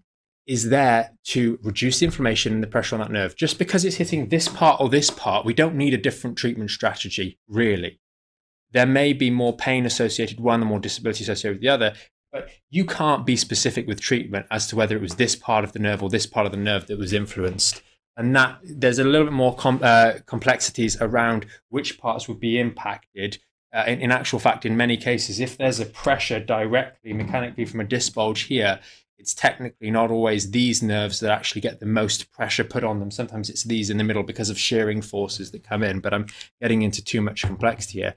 is 0.51 0.69
there 0.69 1.11
to 1.23 1.57
reduce 1.63 1.99
the 1.99 2.05
inflammation 2.05 2.51
and 2.51 2.61
the 2.61 2.67
pressure 2.67 2.95
on 2.95 2.99
that 2.99 3.09
nerve. 3.09 3.37
Just 3.37 3.57
because 3.57 3.85
it's 3.85 3.95
hitting 3.95 4.27
this 4.27 4.49
part 4.49 4.81
or 4.81 4.89
this 4.89 5.09
part, 5.09 5.45
we 5.45 5.53
don't 5.53 5.75
need 5.75 5.93
a 5.93 5.97
different 5.97 6.37
treatment 6.37 6.71
strategy, 6.71 7.39
really. 7.47 8.01
There 8.73 8.85
may 8.85 9.13
be 9.13 9.29
more 9.29 9.55
pain 9.55 9.85
associated 9.85 10.37
with 10.37 10.45
one 10.45 10.61
or 10.61 10.65
more 10.65 10.79
disability 10.79 11.23
associated 11.23 11.55
with 11.55 11.61
the 11.61 11.69
other, 11.69 11.93
but 12.33 12.49
you 12.69 12.83
can't 12.83 13.25
be 13.25 13.37
specific 13.37 13.87
with 13.87 14.01
treatment 14.01 14.45
as 14.51 14.67
to 14.67 14.75
whether 14.75 14.95
it 14.95 15.01
was 15.01 15.15
this 15.15 15.37
part 15.37 15.63
of 15.63 15.71
the 15.71 15.79
nerve 15.79 16.03
or 16.03 16.09
this 16.09 16.25
part 16.25 16.45
of 16.45 16.51
the 16.51 16.57
nerve 16.57 16.87
that 16.87 16.99
was 16.99 17.13
influenced 17.13 17.81
and 18.17 18.35
that 18.35 18.59
there's 18.63 18.99
a 18.99 19.03
little 19.03 19.27
bit 19.27 19.33
more 19.33 19.55
com- 19.55 19.79
uh, 19.81 20.13
complexities 20.25 20.99
around 21.01 21.45
which 21.69 21.97
parts 21.97 22.27
would 22.27 22.39
be 22.39 22.59
impacted. 22.59 23.37
Uh, 23.73 23.85
in, 23.87 24.01
in, 24.01 24.11
actual 24.11 24.37
fact, 24.37 24.65
in 24.65 24.75
many 24.75 24.97
cases, 24.97 25.39
if 25.39 25.57
there's 25.57 25.79
a 25.79 25.85
pressure 25.85 26.39
directly 26.39 27.13
mechanically 27.13 27.63
from 27.63 27.79
a 27.79 27.85
disc 27.85 28.13
bulge 28.13 28.41
here, 28.41 28.81
it's 29.21 29.35
technically 29.35 29.91
not 29.91 30.09
always 30.09 30.49
these 30.49 30.81
nerves 30.81 31.19
that 31.19 31.31
actually 31.31 31.61
get 31.61 31.79
the 31.79 31.85
most 31.85 32.31
pressure 32.31 32.63
put 32.63 32.83
on 32.83 32.99
them. 32.99 33.11
Sometimes 33.11 33.51
it's 33.51 33.63
these 33.63 33.91
in 33.91 33.97
the 33.97 34.03
middle 34.03 34.23
because 34.23 34.49
of 34.49 34.57
shearing 34.57 34.99
forces 34.99 35.51
that 35.51 35.63
come 35.63 35.83
in. 35.83 35.99
But 35.99 36.15
I'm 36.15 36.25
getting 36.59 36.81
into 36.81 37.03
too 37.03 37.21
much 37.21 37.43
complexity 37.43 37.99
here. 37.99 38.15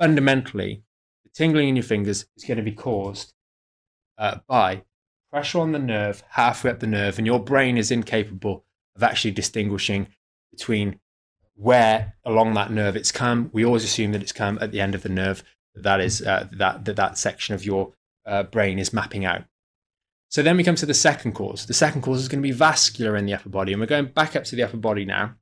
Fundamentally, 0.00 0.82
the 1.24 1.30
tingling 1.34 1.68
in 1.68 1.76
your 1.76 1.82
fingers 1.82 2.24
is 2.38 2.44
going 2.44 2.56
to 2.56 2.62
be 2.62 2.72
caused 2.72 3.34
uh, 4.16 4.38
by 4.48 4.82
pressure 5.30 5.60
on 5.60 5.72
the 5.72 5.78
nerve 5.78 6.24
halfway 6.30 6.70
up 6.70 6.80
the 6.80 6.86
nerve, 6.86 7.18
and 7.18 7.26
your 7.26 7.38
brain 7.40 7.76
is 7.76 7.90
incapable 7.90 8.64
of 8.96 9.02
actually 9.02 9.32
distinguishing 9.32 10.08
between 10.50 10.98
where 11.54 12.14
along 12.24 12.54
that 12.54 12.70
nerve 12.70 12.96
it's 12.96 13.12
come. 13.12 13.50
We 13.52 13.62
always 13.62 13.84
assume 13.84 14.12
that 14.12 14.22
it's 14.22 14.32
come 14.32 14.58
at 14.62 14.72
the 14.72 14.80
end 14.80 14.94
of 14.94 15.02
the 15.02 15.10
nerve. 15.10 15.44
That 15.74 16.00
is 16.00 16.22
uh, 16.22 16.48
that, 16.52 16.86
that 16.86 16.96
that 16.96 17.18
section 17.18 17.54
of 17.54 17.62
your 17.62 17.92
uh, 18.24 18.44
brain 18.44 18.78
is 18.78 18.94
mapping 18.94 19.26
out. 19.26 19.44
So 20.28 20.42
then 20.42 20.56
we 20.56 20.64
come 20.64 20.74
to 20.76 20.86
the 20.86 20.94
second 20.94 21.32
cause. 21.32 21.66
The 21.66 21.74
second 21.74 22.02
cause 22.02 22.20
is 22.20 22.28
going 22.28 22.42
to 22.42 22.46
be 22.46 22.52
vascular 22.52 23.16
in 23.16 23.26
the 23.26 23.34
upper 23.34 23.48
body, 23.48 23.72
and 23.72 23.80
we're 23.80 23.86
going 23.86 24.06
back 24.06 24.36
up 24.36 24.44
to 24.44 24.56
the 24.56 24.62
upper 24.62 24.76
body 24.76 25.04
now. 25.04 25.36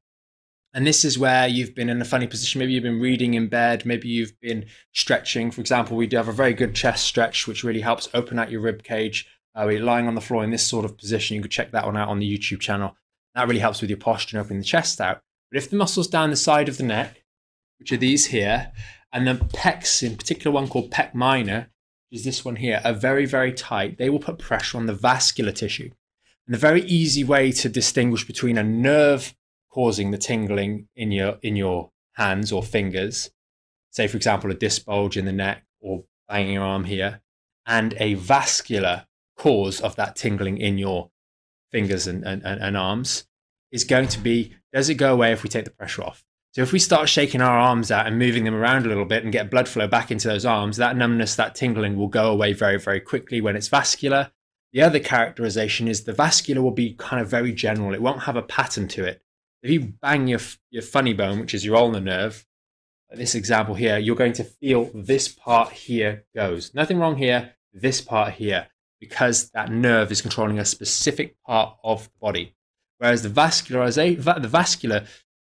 And 0.74 0.84
this 0.84 1.04
is 1.04 1.18
where 1.18 1.46
you've 1.46 1.74
been 1.74 1.88
in 1.88 2.02
a 2.02 2.04
funny 2.04 2.26
position. 2.26 2.58
Maybe 2.58 2.72
you've 2.72 2.82
been 2.82 3.00
reading 3.00 3.34
in 3.34 3.46
bed. 3.46 3.86
Maybe 3.86 4.08
you've 4.08 4.38
been 4.40 4.66
stretching. 4.92 5.52
For 5.52 5.60
example, 5.60 5.96
we 5.96 6.08
do 6.08 6.16
have 6.16 6.26
a 6.26 6.32
very 6.32 6.52
good 6.52 6.74
chest 6.74 7.04
stretch, 7.04 7.46
which 7.46 7.62
really 7.62 7.80
helps 7.80 8.08
open 8.12 8.40
out 8.40 8.50
your 8.50 8.60
rib 8.60 8.82
cage. 8.82 9.28
Uh, 9.54 9.64
we're 9.66 9.80
lying 9.80 10.08
on 10.08 10.16
the 10.16 10.20
floor 10.20 10.42
in 10.42 10.50
this 10.50 10.66
sort 10.66 10.84
of 10.84 10.98
position. 10.98 11.36
You 11.36 11.42
can 11.42 11.50
check 11.50 11.70
that 11.70 11.86
one 11.86 11.96
out 11.96 12.08
on 12.08 12.18
the 12.18 12.38
YouTube 12.38 12.58
channel. 12.58 12.96
That 13.36 13.46
really 13.46 13.60
helps 13.60 13.80
with 13.80 13.90
your 13.90 14.00
posture 14.00 14.36
and 14.36 14.44
opening 14.44 14.60
the 14.60 14.66
chest 14.66 15.00
out. 15.00 15.22
But 15.50 15.58
if 15.58 15.70
the 15.70 15.76
muscles 15.76 16.08
down 16.08 16.30
the 16.30 16.36
side 16.36 16.68
of 16.68 16.76
the 16.76 16.82
neck, 16.82 17.22
which 17.78 17.92
are 17.92 17.96
these 17.96 18.26
here, 18.26 18.72
and 19.12 19.28
the 19.28 19.34
pecs, 19.34 20.02
in 20.02 20.16
particular 20.16 20.52
one 20.52 20.66
called 20.66 20.90
pec 20.90 21.14
minor, 21.14 21.70
is 22.14 22.23
this 22.23 22.44
one 22.44 22.56
here, 22.56 22.80
are 22.85 22.92
very, 22.92 23.26
very 23.26 23.52
tight, 23.52 23.99
they 23.99 24.09
will 24.09 24.21
put 24.21 24.38
pressure 24.38 24.78
on 24.78 24.87
the 24.87 24.94
vascular 24.94 25.50
tissue. 25.50 25.90
And 26.47 26.54
the 26.54 26.59
very 26.59 26.83
easy 26.83 27.25
way 27.25 27.50
to 27.52 27.68
distinguish 27.68 28.25
between 28.25 28.56
a 28.56 28.62
nerve 28.62 29.35
causing 29.68 30.12
the 30.12 30.18
tingling 30.18 30.87
in 30.94 31.11
your 31.11 31.38
in 31.42 31.56
your 31.56 31.90
hands 32.12 32.52
or 32.52 32.62
fingers, 32.62 33.33
say 33.90 34.06
for 34.06 34.16
example 34.16 34.50
a 34.50 34.54
disc 34.54 34.85
bulge 34.85 35.16
in 35.16 35.25
the 35.25 35.33
neck 35.33 35.64
or 35.80 36.04
banging 36.28 36.54
your 36.54 36.62
arm 36.62 36.85
here, 36.85 37.21
and 37.66 37.94
a 37.99 38.14
vascular 38.14 39.06
cause 39.37 39.80
of 39.80 39.97
that 39.97 40.14
tingling 40.14 40.59
in 40.59 40.78
your 40.78 41.11
fingers 41.73 42.06
and, 42.06 42.23
and, 42.25 42.44
and 42.44 42.76
arms 42.76 43.26
is 43.73 43.83
going 43.83 44.06
to 44.06 44.21
be 44.21 44.54
does 44.73 44.88
it 44.88 44.94
go 44.94 45.12
away 45.12 45.33
if 45.33 45.42
we 45.42 45.49
take 45.49 45.64
the 45.64 45.71
pressure 45.73 46.04
off? 46.04 46.25
So 46.54 46.62
if 46.62 46.70
we 46.70 46.78
start 46.78 47.08
shaking 47.08 47.40
our 47.40 47.58
arms 47.58 47.90
out 47.90 48.06
and 48.06 48.16
moving 48.16 48.44
them 48.44 48.54
around 48.54 48.87
a 48.87 48.88
little 48.88 49.04
bit 49.04 49.25
and 49.25 49.32
get 49.32 49.50
blood 49.50 49.66
flow 49.66 49.88
back 49.88 50.12
into 50.12 50.28
those 50.28 50.46
arms, 50.46 50.76
that 50.76 50.96
numbness, 50.96 51.34
that 51.34 51.56
tingling 51.56 51.96
will 51.96 52.06
go 52.06 52.30
away 52.30 52.52
very, 52.52 52.78
very 52.78 53.00
quickly 53.00 53.40
when 53.40 53.56
it's 53.56 53.66
vascular. 53.66 54.30
The 54.73 54.82
other 54.82 55.00
characterization 55.00 55.88
is 55.88 56.04
the 56.04 56.12
vascular 56.12 56.62
will 56.62 56.70
be 56.70 56.94
kind 56.94 57.20
of 57.20 57.28
very 57.28 57.52
general. 57.52 57.92
It 57.92 58.00
won't 58.00 58.23
have 58.23 58.37
a 58.37 58.42
pattern 58.42 58.87
to 58.88 59.04
it. 59.04 59.20
If 59.64 59.70
you 59.70 59.94
bang 60.00 60.28
your, 60.28 60.38
your 60.70 60.82
funny 60.82 61.12
bone, 61.12 61.40
which 61.40 61.54
is 61.54 61.64
your 61.64 61.75
ulnar 61.75 62.00
nerve, 62.00 62.46
this 63.11 63.34
example 63.34 63.75
here, 63.75 63.99
you're 63.99 64.14
going 64.14 64.32
to 64.34 64.44
feel 64.44 64.92
this 64.94 65.26
part 65.26 65.73
here 65.73 66.25
goes. 66.37 66.73
Nothing 66.73 67.00
wrong 67.00 67.16
here, 67.16 67.54
this 67.73 68.00
part 68.00 68.34
here, 68.34 68.68
because 69.00 69.50
that 69.50 69.73
nerve 69.73 70.12
is 70.12 70.23
controlling 70.23 70.61
a 70.61 70.64
specific 70.64 71.37
part 71.42 71.76
of 71.82 72.04
the 72.04 72.18
body. 72.20 72.54
Whereas 72.99 73.23
the 73.25 73.28
vascular, 73.28 73.90
the 73.90 74.49
vascular 74.49 75.04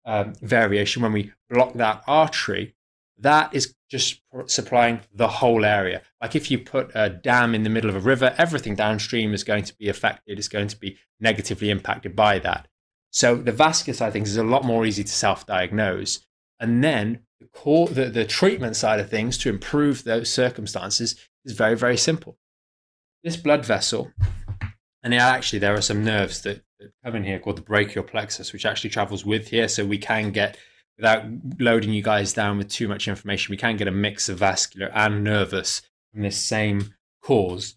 um, 0.07 0.35
variation, 0.41 1.03
when 1.03 1.13
we 1.13 1.33
block 1.51 1.75
that 1.75 2.03
artery, 2.07 2.75
that 3.19 3.55
is 3.55 3.75
just 3.91 4.21
supplying 4.47 5.01
the 5.15 5.29
whole 5.29 5.65
area. 5.65 6.03
Like 6.21 6.35
if 6.35 6.51
you 6.51 6.59
put 6.59 6.91
a 6.95 7.09
dam 7.09 7.55
in 7.55 7.63
the 7.63 7.71
middle 7.71 7.91
of 7.91 7.97
a 7.97 8.01
river, 8.01 8.35
everything 8.39 8.75
downstream 8.75 9.35
is 9.35 9.45
going 9.45 9.65
to 9.65 9.75
be 9.77 9.89
affected, 9.89 10.39
it's 10.39 10.49
going 10.49 10.69
to 10.69 10.77
be 10.77 10.97
negatively 11.21 11.71
impacted 11.71 12.15
by 12.17 12.39
that. 12.41 12.69
So 13.11 13.37
the 13.37 13.53
vascular 13.53 13.97
side 13.97 14.09
of 14.09 14.13
things 14.13 14.31
is 14.31 14.37
a 14.37 14.45
lot 14.45 14.65
more 14.65 14.85
easy 14.85 15.05
to 15.05 15.13
self-diagnose. 15.13 16.27
And 16.61 16.85
then 16.85 17.21
the 17.41 17.47
core, 17.47 17.89
the, 17.89 18.07
the 18.07 18.25
treatment 18.25 18.77
side 18.77 19.01
of 19.01 19.09
things 19.09 19.39
to 19.39 19.49
improve 19.49 20.05
those 20.05 20.31
circumstances 20.31 21.17
is 21.45 21.53
very, 21.53 21.77
very 21.77 21.97
simple. 21.97 22.37
This 23.23 23.37
blood 23.37 23.65
vessel, 23.65 24.13
and 25.07 25.15
actually 25.15 25.61
there 25.61 25.75
are 25.75 25.81
some 25.83 26.05
nerves 26.05 26.43
that, 26.43 26.63
that 26.81 26.91
come 27.05 27.15
in 27.15 27.25
here 27.25 27.39
called 27.39 27.57
the 27.57 27.63
brachial 27.63 28.03
plexus, 28.03 28.53
which 28.53 28.67
actually 28.67 28.91
travels 28.91 29.25
with 29.25 29.49
here, 29.49 29.69
so 29.69 29.85
we 29.85 29.99
can 29.99 30.33
get 30.33 30.59
without 30.97 31.25
loading 31.61 31.93
you 31.93 32.03
guys 32.03 32.33
down 32.33 32.59
with 32.59 32.69
too 32.69 32.89
much 32.89 33.07
information, 33.07 33.53
we 33.53 33.57
can 33.57 33.77
get 33.77 33.87
a 33.87 33.93
mix 33.93 34.29
of 34.29 34.39
vascular 34.39 34.91
and 34.95 35.23
nervous 35.23 35.83
from 36.13 36.23
this 36.23 36.37
same 36.37 36.95
cause. 37.23 37.77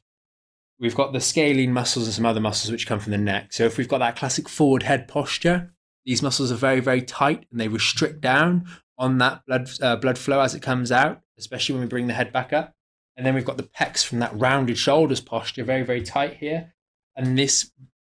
We've 0.80 0.96
got 0.96 1.14
the 1.14 1.20
scalene 1.20 1.74
muscles 1.74 2.06
and 2.06 2.14
some 2.14 2.26
other 2.26 2.40
muscles 2.40 2.72
which 2.72 2.88
come 2.88 3.00
from 3.00 3.12
the 3.12 3.18
neck. 3.18 3.52
So 3.52 3.66
if 3.66 3.78
we've 3.78 3.90
got 3.90 3.98
that 3.98 4.16
classic 4.16 4.48
forward 4.48 4.84
head 4.84 5.08
posture, 5.08 5.74
these 6.06 6.24
muscles 6.24 6.52
are 6.52 6.56
very, 6.56 6.80
very 6.80 7.02
tight 7.02 7.46
and 7.52 7.60
they 7.60 7.68
restrict 7.68 8.22
down 8.22 8.66
on 8.98 9.18
that 9.20 9.46
blood 9.46 9.70
uh, 9.82 9.98
blood 9.98 10.18
flow 10.18 10.40
as 10.40 10.56
it 10.56 10.62
comes 10.62 10.92
out, 10.92 11.22
especially 11.38 11.74
when 11.74 11.84
we 11.84 11.90
bring 11.90 12.08
the 12.08 12.14
head 12.14 12.32
back 12.32 12.54
up. 12.54 12.74
And 13.18 13.26
then 13.26 13.36
we've 13.36 13.46
got 13.46 13.58
the 13.58 13.64
pecs 13.64 14.04
from 14.04 14.20
that 14.20 14.32
rounded 14.34 14.78
shoulders 14.78 15.20
posture, 15.20 15.66
very, 15.66 15.84
very 15.84 16.02
tight 16.02 16.38
here. 16.38 16.74
And 17.16 17.38
this 17.38 17.72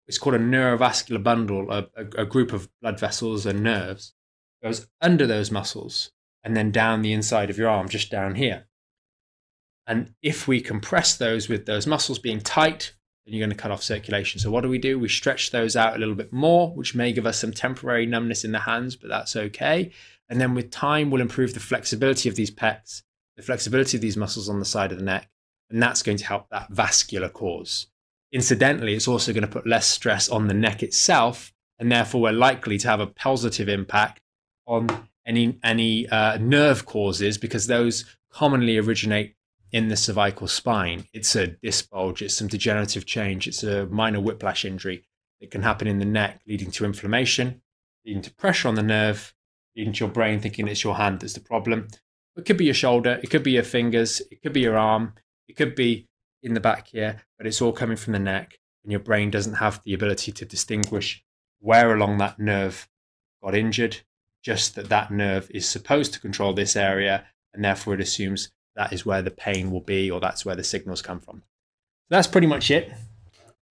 is 0.08 0.18
called 0.18 0.36
a 0.36 0.40
neurovascular 0.40 1.24
bundle, 1.24 1.72
a, 1.72 1.88
a, 1.96 2.24
a 2.24 2.26
group 2.26 2.54
of 2.54 2.70
blood 2.82 3.00
vessels 3.00 3.46
and 3.46 3.64
nerves 3.64 4.14
goes 4.62 4.88
under 5.02 5.26
those 5.26 5.52
muscles 5.52 6.12
and 6.44 6.56
then 6.56 6.72
down 6.72 7.02
the 7.02 7.14
inside 7.14 7.50
of 7.50 7.58
your 7.58 7.70
arm, 7.70 7.90
just 7.90 8.12
down 8.12 8.36
here. 8.36 8.66
And 9.88 10.14
if 10.22 10.48
we 10.48 10.62
compress 10.62 11.16
those 11.18 11.50
with 11.50 11.66
those 11.66 11.88
muscles 11.88 12.20
being 12.20 12.40
tight, 12.40 12.94
then 13.26 13.34
you're 13.34 13.46
going 13.46 13.56
to 13.56 13.62
cut 13.62 13.72
off 13.72 13.84
circulation. 13.84 14.40
So 14.40 14.50
what 14.50 14.62
do 14.62 14.70
we 14.70 14.78
do? 14.78 14.98
We 14.98 15.10
stretch 15.10 15.52
those 15.52 15.76
out 15.76 15.96
a 15.96 16.00
little 16.00 16.16
bit 16.16 16.32
more, 16.32 16.74
which 16.74 16.96
may 16.96 17.12
give 17.12 17.26
us 17.26 17.40
some 17.40 17.52
temporary 17.52 18.06
numbness 18.06 18.44
in 18.44 18.52
the 18.52 18.60
hands, 18.60 18.96
but 18.96 19.10
that's 19.10 19.36
okay. 19.36 19.92
And 20.30 20.40
then 20.40 20.56
with 20.56 20.72
time, 20.72 21.12
we'll 21.12 21.22
improve 21.22 21.54
the 21.54 21.60
flexibility 21.60 22.30
of 22.30 22.36
these 22.36 22.52
pecs, 22.52 23.04
the 23.36 23.44
flexibility 23.44 23.98
of 23.98 24.02
these 24.02 24.18
muscles 24.18 24.50
on 24.50 24.60
the 24.60 24.66
side 24.66 24.92
of 24.92 24.98
the 24.98 25.04
neck, 25.04 25.30
and 25.70 25.82
that's 25.82 26.04
going 26.04 26.18
to 26.18 26.26
help 26.26 26.50
that 26.50 26.70
vascular 26.70 27.30
cause. 27.30 27.88
Incidentally, 28.32 28.94
it's 28.94 29.08
also 29.08 29.34
going 29.34 29.42
to 29.42 29.48
put 29.48 29.68
less 29.68 29.88
stress 29.88 30.30
on 30.30 30.48
the 30.48 30.54
neck 30.54 30.82
itself, 30.84 31.54
and 31.80 31.92
therefore 31.92 32.22
we're 32.22 32.32
likely 32.32 32.78
to 32.78 32.88
have 32.88 33.00
a 33.00 33.08
positive 33.08 33.68
impact 33.68 34.22
on 34.66 34.88
any 35.26 35.60
any 35.64 36.08
uh, 36.08 36.38
nerve 36.38 36.86
causes 36.86 37.38
because 37.38 37.68
those 37.68 38.06
commonly 38.32 38.78
originate 38.78 39.36
in 39.72 39.88
the 39.88 39.98
cervical 39.98 40.48
spine. 40.48 41.06
It's 41.14 41.36
a 41.36 41.48
disc 41.48 41.90
bulge, 41.90 42.22
it's 42.22 42.36
some 42.36 42.48
degenerative 42.48 43.06
change, 43.06 43.48
it's 43.48 43.64
a 43.64 43.86
minor 43.88 44.20
whiplash 44.20 44.66
injury. 44.66 45.04
It 45.40 45.52
can 45.52 45.64
happen 45.64 45.88
in 45.88 46.00
the 46.00 46.06
neck, 46.06 46.42
leading 46.48 46.72
to 46.72 46.86
inflammation, 46.86 47.62
leading 48.06 48.22
to 48.22 48.34
pressure 48.34 48.68
on 48.68 48.76
the 48.76 48.84
nerve, 48.84 49.34
leading 49.76 49.94
to 49.94 50.06
your 50.06 50.14
brain 50.14 50.40
thinking 50.40 50.68
it's 50.68 50.84
your 50.84 50.96
hand 50.96 51.20
that's 51.20 51.34
the 51.34 51.40
problem. 51.40 51.88
It 52.36 52.46
could 52.46 52.58
be 52.58 52.66
your 52.66 52.74
shoulder, 52.74 53.20
it 53.22 53.30
could 53.30 53.44
be 53.44 53.52
your 53.52 53.64
fingers, 53.64 54.22
it 54.32 54.42
could 54.42 54.54
be 54.54 54.62
your 54.62 54.78
arm, 54.78 55.14
it 55.48 55.58
could 55.58 55.76
be 55.76 56.08
in 56.44 56.54
the 56.54 56.60
back 56.60 56.88
here, 56.88 57.22
but 57.38 57.48
it's 57.48 57.62
all 57.62 57.72
coming 57.72 57.98
from 57.98 58.14
the 58.14 58.20
neck, 58.20 58.60
and 58.84 58.92
your 58.92 59.00
brain 59.00 59.30
doesn't 59.30 59.56
have 59.56 59.82
the 59.84 59.94
ability 59.94 60.32
to 60.32 60.46
distinguish 60.46 61.24
where 61.60 61.94
along 61.94 62.18
that 62.18 62.40
nerve 62.40 62.88
got 63.44 63.56
injured 63.56 63.98
just 64.42 64.76
that 64.76 64.90
that 64.90 65.12
nerve 65.12 65.50
is 65.54 65.68
supposed 65.68 66.14
to 66.14 66.20
control 66.20 66.54
this 66.54 66.76
area, 66.76 67.26
and 67.54 67.64
therefore 67.64 67.94
it 67.94 68.02
assumes 68.02 68.52
that 68.76 68.92
is 68.92 69.06
where 69.06 69.22
the 69.22 69.32
pain 69.32 69.72
will 69.72 69.82
be 69.82 70.10
or 70.10 70.20
that's 70.20 70.46
where 70.46 70.56
the 70.56 70.64
signals 70.64 71.02
come 71.02 71.20
from. 71.20 71.44
that's 72.10 72.28
pretty 72.28 72.48
much 72.48 72.72
it 72.72 72.92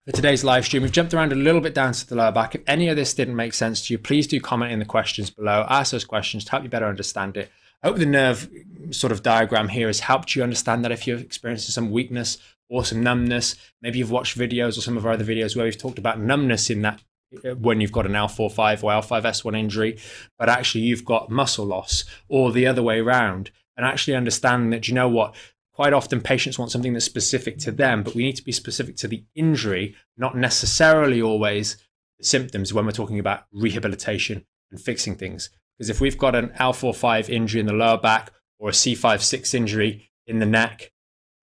for 0.06 0.12
today's 0.12 0.44
live 0.44 0.64
stream. 0.64 0.82
We've 0.82 0.92
jumped 0.92 1.12
around 1.12 1.32
a 1.32 1.36
little 1.36 1.60
bit 1.60 1.74
down 1.74 1.92
to 1.92 2.06
the 2.06 2.14
lower 2.14 2.32
back. 2.32 2.54
If 2.54 2.62
any 2.66 2.88
of 2.88 2.96
this 2.96 3.12
didn't 3.14 3.36
make 3.36 3.52
sense 3.52 3.86
to 3.86 3.94
you, 3.94 3.98
please 3.98 4.26
do 4.26 4.40
comment 4.40 4.72
in 4.72 4.78
the 4.78 4.84
questions 4.84 5.30
below. 5.30 5.66
Ask 5.68 5.92
those 5.92 6.04
questions 6.04 6.44
to 6.44 6.50
help 6.50 6.62
you 6.62 6.70
better 6.70 6.86
understand 6.86 7.36
it. 7.36 7.50
I 7.82 7.88
hope 7.88 7.96
the 7.96 8.06
nerve 8.06 8.48
sort 8.90 9.12
of 9.12 9.22
diagram 9.22 9.68
here 9.68 9.86
has 9.86 10.00
helped 10.00 10.34
you 10.34 10.42
understand 10.42 10.84
that 10.84 10.92
if 10.92 11.06
you're 11.06 11.18
experiencing 11.18 11.72
some 11.72 11.90
weakness 11.90 12.38
or 12.70 12.84
some 12.84 13.02
numbness, 13.02 13.56
maybe 13.82 13.98
you've 13.98 14.10
watched 14.10 14.38
videos 14.38 14.78
or 14.78 14.80
some 14.80 14.96
of 14.96 15.04
our 15.04 15.12
other 15.12 15.24
videos 15.24 15.56
where 15.56 15.64
we've 15.64 15.76
talked 15.76 15.98
about 15.98 16.20
numbness 16.20 16.70
in 16.70 16.82
that 16.82 17.02
uh, 17.44 17.54
when 17.56 17.80
you've 17.80 17.92
got 17.92 18.06
an 18.06 18.12
L45 18.12 18.84
or 18.84 18.92
L5S1 18.92 19.58
injury, 19.58 19.98
but 20.38 20.48
actually 20.48 20.82
you've 20.82 21.04
got 21.04 21.30
muscle 21.30 21.66
loss 21.66 22.04
or 22.28 22.52
the 22.52 22.66
other 22.66 22.82
way 22.82 23.00
around. 23.00 23.50
And 23.76 23.84
actually 23.84 24.14
understanding 24.14 24.70
that, 24.70 24.88
you 24.88 24.94
know 24.94 25.08
what, 25.08 25.34
quite 25.72 25.92
often 25.92 26.20
patients 26.20 26.58
want 26.58 26.70
something 26.70 26.92
that's 26.92 27.04
specific 27.04 27.58
to 27.58 27.72
them, 27.72 28.02
but 28.02 28.14
we 28.14 28.22
need 28.22 28.36
to 28.36 28.44
be 28.44 28.52
specific 28.52 28.96
to 28.96 29.08
the 29.08 29.24
injury, 29.34 29.96
not 30.16 30.36
necessarily 30.36 31.20
always 31.20 31.76
the 32.18 32.24
symptoms 32.24 32.72
when 32.72 32.84
we're 32.84 32.92
talking 32.92 33.18
about 33.18 33.44
rehabilitation 33.52 34.44
and 34.70 34.80
fixing 34.80 35.16
things. 35.16 35.50
Because 35.76 35.90
if 35.90 36.00
we've 36.00 36.18
got 36.18 36.34
an 36.34 36.50
L45 36.50 37.30
injury 37.30 37.60
in 37.60 37.66
the 37.66 37.72
lower 37.72 37.98
back 37.98 38.32
or 38.58 38.68
a 38.68 38.72
C5-6 38.72 39.54
injury 39.54 40.10
in 40.26 40.38
the 40.38 40.46
neck, 40.46 40.92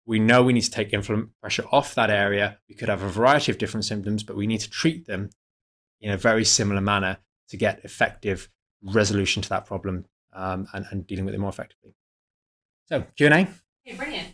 we 0.08 0.20
know 0.20 0.42
we 0.42 0.54
need 0.54 0.62
to 0.62 0.72
take 0.72 0.94
inflammation 0.94 1.32
pressure 1.42 1.66
off 1.72 1.94
that 1.96 2.10
area. 2.10 2.58
We 2.70 2.76
could 2.76 2.90
have 2.90 3.04
a 3.04 3.10
variety 3.10 3.52
of 3.52 3.58
different 3.58 3.86
symptoms, 3.86 4.24
but 4.24 4.38
we 4.38 4.48
need 4.48 4.62
to 4.62 4.70
treat 4.70 5.06
them 5.06 5.30
in 6.00 6.12
a 6.12 6.18
very 6.18 6.46
similar 6.46 6.82
manner 6.82 7.18
to 7.50 7.58
get 7.58 7.84
effective 7.84 8.50
resolution 8.82 9.42
to 9.42 9.50
that 9.50 9.66
problem 9.66 10.06
um, 10.34 10.68
and, 10.74 10.86
and, 10.92 11.08
dealing 11.08 11.26
with 11.26 11.34
it 11.34 11.40
more 11.40 11.50
effectively. 11.50 11.94
So 12.86 13.04
Q 13.16 13.26
and 13.28 13.36
A. 13.36 13.40
Okay, 13.88 13.98
brilliant. 13.98 14.28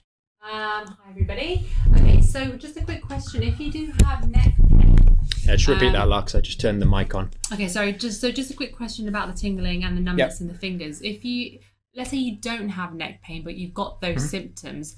Um, 0.43 0.85
hi 0.87 1.09
everybody. 1.09 1.67
Okay, 1.97 2.21
so 2.21 2.51
just 2.51 2.77
a 2.77 2.83
quick 2.83 3.01
question: 3.01 3.41
If 3.41 3.59
you 3.59 3.71
do 3.71 3.91
have 4.03 4.29
neck 4.29 4.53
pain, 4.69 5.17
yeah, 5.45 5.55
just 5.55 5.67
repeat 5.67 5.87
um, 5.87 5.93
that, 5.93 6.09
Lux. 6.09 6.35
I 6.35 6.41
just 6.41 6.59
turned 6.59 6.81
the 6.81 6.85
mic 6.85 7.15
on. 7.15 7.31
Okay, 7.51 7.67
sorry. 7.67 7.93
Just 7.93 8.19
so 8.21 8.31
just 8.31 8.51
a 8.51 8.53
quick 8.53 8.75
question 8.75 9.07
about 9.07 9.33
the 9.33 9.39
tingling 9.39 9.83
and 9.83 9.97
the 9.97 10.01
numbness 10.01 10.35
yep. 10.35 10.41
in 10.41 10.47
the 10.47 10.59
fingers. 10.59 11.01
If 11.01 11.23
you 11.23 11.59
let's 11.95 12.09
say 12.09 12.17
you 12.17 12.37
don't 12.37 12.69
have 12.69 12.93
neck 12.93 13.21
pain, 13.21 13.43
but 13.43 13.55
you've 13.55 13.73
got 13.73 14.01
those 14.01 14.17
mm-hmm. 14.17 14.25
symptoms, 14.25 14.95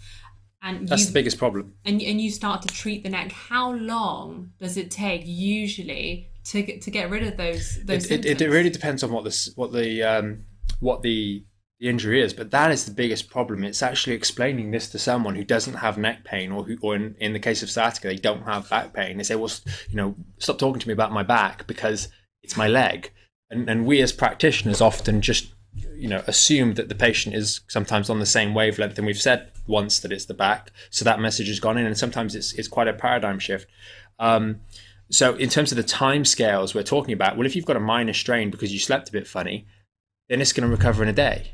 and 0.65 0.87
that's 0.87 1.05
the 1.05 1.13
biggest 1.13 1.37
problem. 1.37 1.75
And 1.85 2.01
and 2.01 2.19
you 2.19 2.31
start 2.31 2.61
to 2.63 2.67
treat 2.67 3.03
the 3.03 3.09
neck. 3.09 3.31
How 3.31 3.71
long 3.71 4.51
does 4.59 4.77
it 4.77 4.89
take 4.89 5.21
usually 5.25 6.29
to 6.45 6.61
get 6.63 6.81
to 6.81 6.91
get 6.91 7.09
rid 7.09 7.23
of 7.23 7.37
those 7.37 7.83
those 7.83 8.09
it, 8.09 8.25
it, 8.25 8.41
it, 8.41 8.49
really 8.49 8.69
depends 8.69 9.03
on 9.03 9.11
what 9.11 9.23
the 9.23 9.51
what 9.55 9.71
the 9.71 10.03
um, 10.03 10.43
what 10.79 11.01
the 11.01 11.43
the 11.79 11.89
injury 11.89 12.21
is 12.21 12.33
but 12.33 12.51
that 12.51 12.71
is 12.71 12.85
the 12.85 12.91
biggest 12.91 13.29
problem 13.29 13.61
it's 13.63 13.83
actually 13.83 14.15
explaining 14.15 14.71
this 14.71 14.89
to 14.89 14.97
someone 14.97 15.35
who 15.35 15.43
doesn't 15.43 15.73
have 15.73 15.97
neck 15.97 16.23
pain 16.23 16.49
or 16.49 16.63
who 16.63 16.77
or 16.81 16.95
in, 16.95 17.15
in 17.19 17.33
the 17.33 17.39
case 17.39 17.61
of 17.61 17.69
sciatica 17.69 18.07
they 18.07 18.15
don't 18.15 18.43
have 18.43 18.69
back 18.69 18.93
pain 18.93 19.17
they 19.17 19.23
say 19.23 19.35
well 19.35 19.51
you 19.89 19.97
know 19.97 20.15
stop 20.37 20.57
talking 20.57 20.79
to 20.79 20.87
me 20.87 20.93
about 20.93 21.11
my 21.11 21.21
back 21.21 21.67
because 21.67 22.07
it's 22.43 22.55
my 22.55 22.67
leg 22.67 23.11
and 23.49 23.69
and 23.69 23.85
we 23.85 24.01
as 24.01 24.13
practitioners 24.13 24.79
often 24.79 25.19
just 25.19 25.54
you 25.95 26.07
know 26.07 26.23
assume 26.27 26.73
that 26.75 26.89
the 26.89 26.95
patient 26.95 27.35
is 27.35 27.61
sometimes 27.67 28.09
on 28.09 28.19
the 28.19 28.25
same 28.25 28.53
wavelength 28.53 28.97
and 28.97 29.05
we've 29.05 29.21
said 29.21 29.51
once 29.67 29.99
that 29.99 30.11
it's 30.11 30.25
the 30.25 30.33
back 30.33 30.71
so 30.89 31.03
that 31.03 31.19
message 31.19 31.47
has 31.47 31.59
gone 31.59 31.77
in 31.77 31.85
and 31.85 31.97
sometimes 31.97 32.35
it's 32.35 32.53
it's 32.53 32.67
quite 32.67 32.87
a 32.87 32.93
paradigm 32.93 33.39
shift 33.39 33.67
um, 34.19 34.61
so, 35.09 35.35
in 35.35 35.49
terms 35.49 35.71
of 35.71 35.75
the 35.75 35.83
time 35.83 36.25
scales 36.25 36.73
we're 36.73 36.83
talking 36.83 37.13
about, 37.13 37.37
well, 37.37 37.45
if 37.45 37.55
you've 37.55 37.65
got 37.65 37.75
a 37.75 37.81
minor 37.81 38.13
strain 38.13 38.49
because 38.49 38.73
you 38.73 38.79
slept 38.79 39.09
a 39.09 39.11
bit 39.11 39.27
funny, 39.27 39.67
then 40.29 40.41
it's 40.41 40.53
going 40.53 40.67
to 40.67 40.75
recover 40.75 41.03
in 41.03 41.09
a 41.09 41.13
day. 41.13 41.53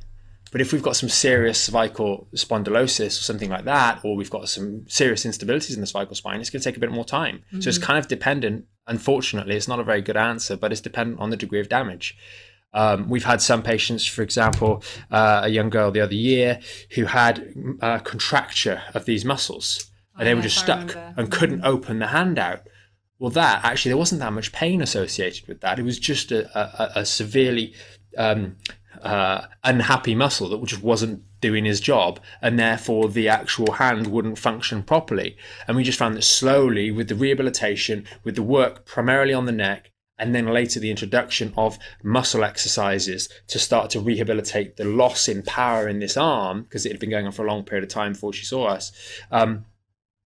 But 0.52 0.62
if 0.62 0.74
we've 0.74 0.84
got 0.84 0.98
some 0.98 1.10
serious 1.10 1.62
cervical 1.62 2.28
spondylosis 2.36 3.08
or 3.08 3.24
something 3.24 3.50
like 3.50 3.66
that, 3.66 4.02
or 4.04 4.16
we've 4.16 4.30
got 4.30 4.50
some 4.50 4.86
serious 4.88 5.26
instabilities 5.26 5.76
in 5.76 5.82
the 5.82 5.88
cervical 5.88 6.16
spine, 6.16 6.42
it's 6.42 6.50
going 6.50 6.62
to 6.62 6.70
take 6.70 6.78
a 6.78 6.80
bit 6.80 6.92
more 6.92 7.06
time. 7.06 7.44
Mm-hmm. 7.48 7.62
So 7.62 7.70
it's 7.70 7.78
mm-hmm. 7.78 7.88
kind 7.88 8.00
of 8.00 8.08
dependent. 8.08 8.66
Unfortunately, 8.88 9.56
it's 9.56 9.68
not 9.68 9.80
a 9.80 9.84
very 9.84 10.02
good 10.02 10.18
answer, 10.18 10.58
but 10.58 10.72
it's 10.72 10.82
dependent 10.82 11.20
on 11.20 11.30
the 11.30 11.38
degree 11.38 11.62
of 11.62 11.70
damage. 11.70 12.18
Um, 12.74 13.10
we've 13.10 13.26
had 13.26 13.42
some 13.42 13.64
patients, 13.64 14.06
for 14.06 14.22
example, 14.22 14.84
uh, 15.10 15.42
a 15.44 15.50
young 15.50 15.70
girl 15.70 15.92
the 15.92 16.02
other 16.02 16.16
year 16.16 16.60
who 16.96 17.06
had 17.06 17.54
a 17.82 17.86
uh, 17.86 18.00
contracture 18.00 18.82
of 18.94 19.06
these 19.06 19.26
muscles, 19.26 19.92
and 20.18 20.28
they 20.28 20.36
were 20.36 20.42
just 20.42 20.58
stuck 20.58 20.96
and 21.18 21.32
couldn't 21.32 21.66
open 21.66 22.00
the 22.00 22.08
hand 22.08 22.40
out. 22.40 22.62
Well, 23.20 23.32
that 23.32 23.64
actually, 23.64 23.90
there 23.90 23.98
wasn't 23.98 24.22
that 24.22 24.34
much 24.34 24.52
pain 24.52 24.82
associated 24.82 25.48
with 25.48 25.62
that. 25.62 25.80
It 25.80 25.84
was 25.84 26.00
just 26.00 26.32
a, 26.32 26.50
a, 26.58 27.02
a 27.02 27.06
severely 27.06 27.74
um, 28.18 28.56
uh, 29.02 29.46
unhappy 29.64 30.16
muscle 30.16 30.50
that 30.50 30.64
just 30.66 30.82
wasn't 30.82 31.24
doing 31.40 31.66
his 31.66 31.82
job, 31.82 32.20
and 32.42 32.58
therefore 32.58 33.10
the 33.10 33.28
actual 33.28 33.74
hand 33.74 34.08
wouldn't 34.08 34.40
function 34.40 34.84
properly. 34.84 35.38
And 35.68 35.76
we 35.76 35.84
just 35.84 36.00
found 36.00 36.16
that 36.16 36.24
slowly, 36.24 36.92
with 36.92 37.10
the 37.10 37.16
rehabilitation, 37.16 38.06
with 38.24 38.36
the 38.36 38.44
work 38.44 38.86
primarily 38.86 39.34
on 39.34 39.46
the 39.46 39.52
neck, 39.52 39.92
and 40.22 40.34
then 40.34 40.46
later 40.46 40.80
the 40.80 40.92
introduction 40.92 41.52
of 41.58 41.78
muscle 42.04 42.44
exercises 42.44 43.28
to 43.48 43.60
start 43.60 43.90
to 43.90 44.00
rehabilitate 44.00 44.78
the 44.78 44.86
loss 44.86 45.28
in 45.28 45.42
power 45.42 45.90
in 45.90 46.00
this 46.00 46.16
arm, 46.16 46.64
because 46.64 46.86
it 46.86 46.92
had 46.92 47.00
been 47.00 47.10
going 47.10 47.26
on 47.26 47.32
for 47.34 47.44
a 47.44 47.50
long 47.50 47.64
period 47.64 47.84
of 47.84 47.90
time 47.90 48.14
before 48.14 48.32
she 48.32 48.46
saw 48.46 48.68
us, 48.68 48.92
um, 49.32 49.66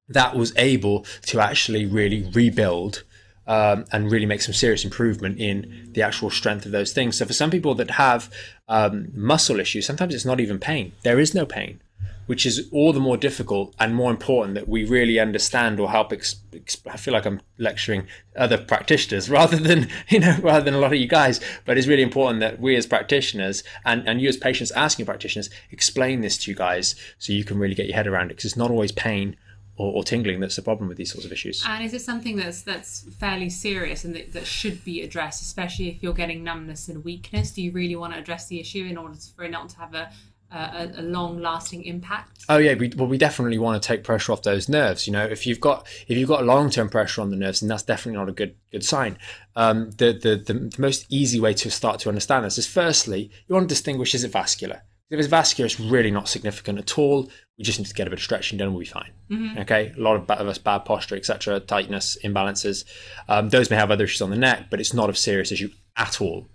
that 0.09 0.35
was 0.35 0.53
able 0.57 1.05
to 1.23 1.39
actually 1.39 1.85
really 1.85 2.29
rebuild 2.33 3.03
um, 3.47 3.85
and 3.91 4.11
really 4.11 4.25
make 4.25 4.41
some 4.41 4.53
serious 4.53 4.83
improvement 4.83 5.39
in 5.39 5.89
the 5.93 6.01
actual 6.01 6.29
strength 6.29 6.65
of 6.65 6.71
those 6.71 6.93
things. 6.93 7.17
So 7.17 7.25
for 7.25 7.33
some 7.33 7.49
people 7.49 7.73
that 7.75 7.91
have 7.91 8.31
um, 8.67 9.07
muscle 9.13 9.59
issues, 9.59 9.85
sometimes 9.85 10.13
it's 10.13 10.25
not 10.25 10.39
even 10.39 10.59
pain. 10.59 10.91
There 11.03 11.19
is 11.19 11.33
no 11.33 11.45
pain, 11.45 11.81
which 12.25 12.45
is 12.45 12.67
all 12.71 12.93
the 12.93 12.99
more 12.99 13.17
difficult 13.17 13.75
and 13.79 13.95
more 13.95 14.11
important 14.11 14.55
that 14.55 14.67
we 14.67 14.85
really 14.85 15.19
understand 15.19 15.79
or 15.79 15.89
help. 15.91 16.11
Ex- 16.11 16.35
ex- 16.53 16.77
I 16.89 16.97
feel 16.97 17.13
like 17.13 17.25
I'm 17.25 17.41
lecturing 17.57 18.07
other 18.35 18.57
practitioners 18.57 19.29
rather 19.39 19.57
than 19.57 19.89
you 20.09 20.19
know 20.19 20.37
rather 20.41 20.65
than 20.65 20.73
a 20.73 20.79
lot 20.79 20.93
of 20.93 20.99
you 20.99 21.07
guys, 21.07 21.39
but 21.65 21.77
it's 21.77 21.87
really 21.87 22.03
important 22.03 22.39
that 22.39 22.59
we 22.59 22.75
as 22.75 22.85
practitioners 22.85 23.63
and 23.85 24.07
and 24.07 24.21
you 24.21 24.29
as 24.29 24.37
patients 24.37 24.71
asking 24.71 25.05
practitioners 25.05 25.49
explain 25.71 26.21
this 26.21 26.37
to 26.37 26.51
you 26.51 26.55
guys 26.55 26.95
so 27.17 27.33
you 27.33 27.43
can 27.43 27.57
really 27.59 27.75
get 27.75 27.87
your 27.87 27.95
head 27.95 28.07
around 28.07 28.25
it 28.25 28.29
because 28.29 28.45
it's 28.45 28.57
not 28.57 28.71
always 28.71 28.91
pain 28.91 29.35
or, 29.77 29.93
or, 29.93 30.03
tingling 30.03 30.39
that's 30.39 30.55
the 30.55 30.61
problem 30.61 30.87
with 30.87 30.97
these 30.97 31.11
sorts 31.11 31.25
of 31.25 31.31
issues. 31.31 31.63
And 31.67 31.83
is 31.83 31.93
it 31.93 32.01
something 32.01 32.37
that's 32.37 32.61
that's 32.61 33.01
fairly 33.19 33.49
serious 33.49 34.05
and 34.05 34.15
that, 34.15 34.33
that 34.33 34.45
should 34.45 34.83
be 34.85 35.01
addressed, 35.01 35.41
especially 35.41 35.89
if 35.89 36.01
you're 36.01 36.13
getting 36.13 36.43
numbness 36.43 36.87
and 36.87 37.03
weakness? 37.03 37.51
Do 37.51 37.61
you 37.61 37.71
really 37.71 37.95
want 37.95 38.13
to 38.13 38.19
address 38.19 38.47
the 38.47 38.59
issue 38.59 38.85
in 38.85 38.97
order 38.97 39.17
for 39.35 39.43
it 39.43 39.51
not 39.51 39.69
to 39.69 39.77
have 39.77 39.93
a 39.93 40.11
a, 40.51 40.89
a 40.97 41.01
long-lasting 41.01 41.83
impact? 41.83 42.45
Oh 42.49 42.57
yeah, 42.57 42.73
we, 42.75 42.91
well 42.95 43.07
we 43.07 43.17
definitely 43.17 43.57
want 43.57 43.81
to 43.81 43.85
take 43.87 44.03
pressure 44.03 44.31
off 44.31 44.43
those 44.43 44.69
nerves. 44.69 45.07
You 45.07 45.13
know, 45.13 45.25
if 45.25 45.45
you've 45.45 45.59
got 45.59 45.87
if 46.07 46.17
you've 46.17 46.29
got 46.29 46.45
long-term 46.45 46.89
pressure 46.89 47.21
on 47.21 47.29
the 47.29 47.35
nerves, 47.35 47.59
then 47.59 47.69
that's 47.69 47.83
definitely 47.83 48.19
not 48.19 48.29
a 48.29 48.33
good 48.33 48.55
good 48.71 48.83
sign. 48.83 49.17
Um, 49.55 49.91
the, 49.91 50.13
the 50.13 50.53
the 50.53 50.59
the 50.59 50.81
most 50.81 51.05
easy 51.09 51.39
way 51.39 51.53
to 51.55 51.71
start 51.71 51.99
to 52.01 52.09
understand 52.09 52.45
this 52.45 52.57
is 52.57 52.67
firstly 52.67 53.31
you 53.47 53.55
want 53.55 53.69
to 53.69 53.73
distinguish 53.73 54.13
is 54.13 54.23
it 54.23 54.31
vascular 54.31 54.81
if 55.09 55.19
it's 55.19 55.27
vascular, 55.27 55.65
it's 55.67 55.79
really 55.79 56.09
not 56.09 56.27
significant 56.27 56.79
at 56.79 56.97
all. 56.97 57.29
We 57.57 57.63
just 57.63 57.79
need 57.79 57.85
to 57.85 57.93
get 57.93 58.07
a 58.07 58.09
bit 58.09 58.19
of 58.19 58.23
stretching 58.23 58.57
done, 58.57 58.71
we'll 58.71 58.79
be 58.79 58.85
fine. 58.85 59.11
Mm-hmm. 59.29 59.59
Okay, 59.59 59.93
a 59.95 60.01
lot 60.01 60.15
of, 60.15 60.29
of 60.29 60.47
us 60.47 60.57
bad 60.57 60.79
posture, 60.79 61.15
etc., 61.15 61.59
tightness, 61.59 62.17
imbalances. 62.23 62.85
Um, 63.29 63.49
those 63.49 63.69
may 63.69 63.75
have 63.75 63.91
other 63.91 64.05
issues 64.05 64.21
on 64.21 64.31
the 64.31 64.35
neck, 64.35 64.67
but 64.69 64.79
it's 64.79 64.93
not 64.93 65.09
a 65.09 65.15
serious 65.15 65.51
issue 65.51 65.69
at 65.95 66.21
all. 66.21 66.49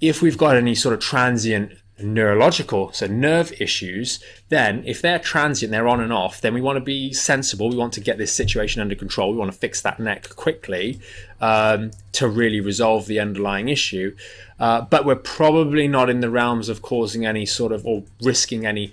If 0.00 0.22
we've 0.22 0.38
got 0.38 0.56
any 0.56 0.74
sort 0.74 0.94
of 0.94 1.00
transient 1.00 1.72
neurological, 2.00 2.92
so 2.92 3.06
nerve 3.06 3.52
issues, 3.60 4.22
then 4.48 4.82
if 4.86 5.02
they're 5.02 5.18
transient, 5.18 5.70
they're 5.70 5.88
on 5.88 6.00
and 6.00 6.12
off, 6.12 6.40
then 6.40 6.54
we 6.54 6.60
want 6.60 6.76
to 6.76 6.80
be 6.80 7.12
sensible. 7.12 7.68
We 7.68 7.76
want 7.76 7.92
to 7.94 8.00
get 8.00 8.18
this 8.18 8.32
situation 8.32 8.80
under 8.80 8.94
control. 8.94 9.32
We 9.32 9.38
want 9.38 9.52
to 9.52 9.58
fix 9.58 9.80
that 9.82 10.00
neck 10.00 10.34
quickly 10.36 11.00
um, 11.40 11.90
to 12.12 12.28
really 12.28 12.60
resolve 12.60 13.06
the 13.06 13.20
underlying 13.20 13.68
issue. 13.68 14.16
Uh, 14.58 14.82
but 14.82 15.04
we're 15.04 15.16
probably 15.16 15.88
not 15.88 16.08
in 16.08 16.20
the 16.20 16.30
realms 16.30 16.68
of 16.68 16.82
causing 16.82 17.26
any 17.26 17.46
sort 17.46 17.72
of 17.72 17.86
or 17.86 18.04
risking 18.22 18.66
any 18.66 18.92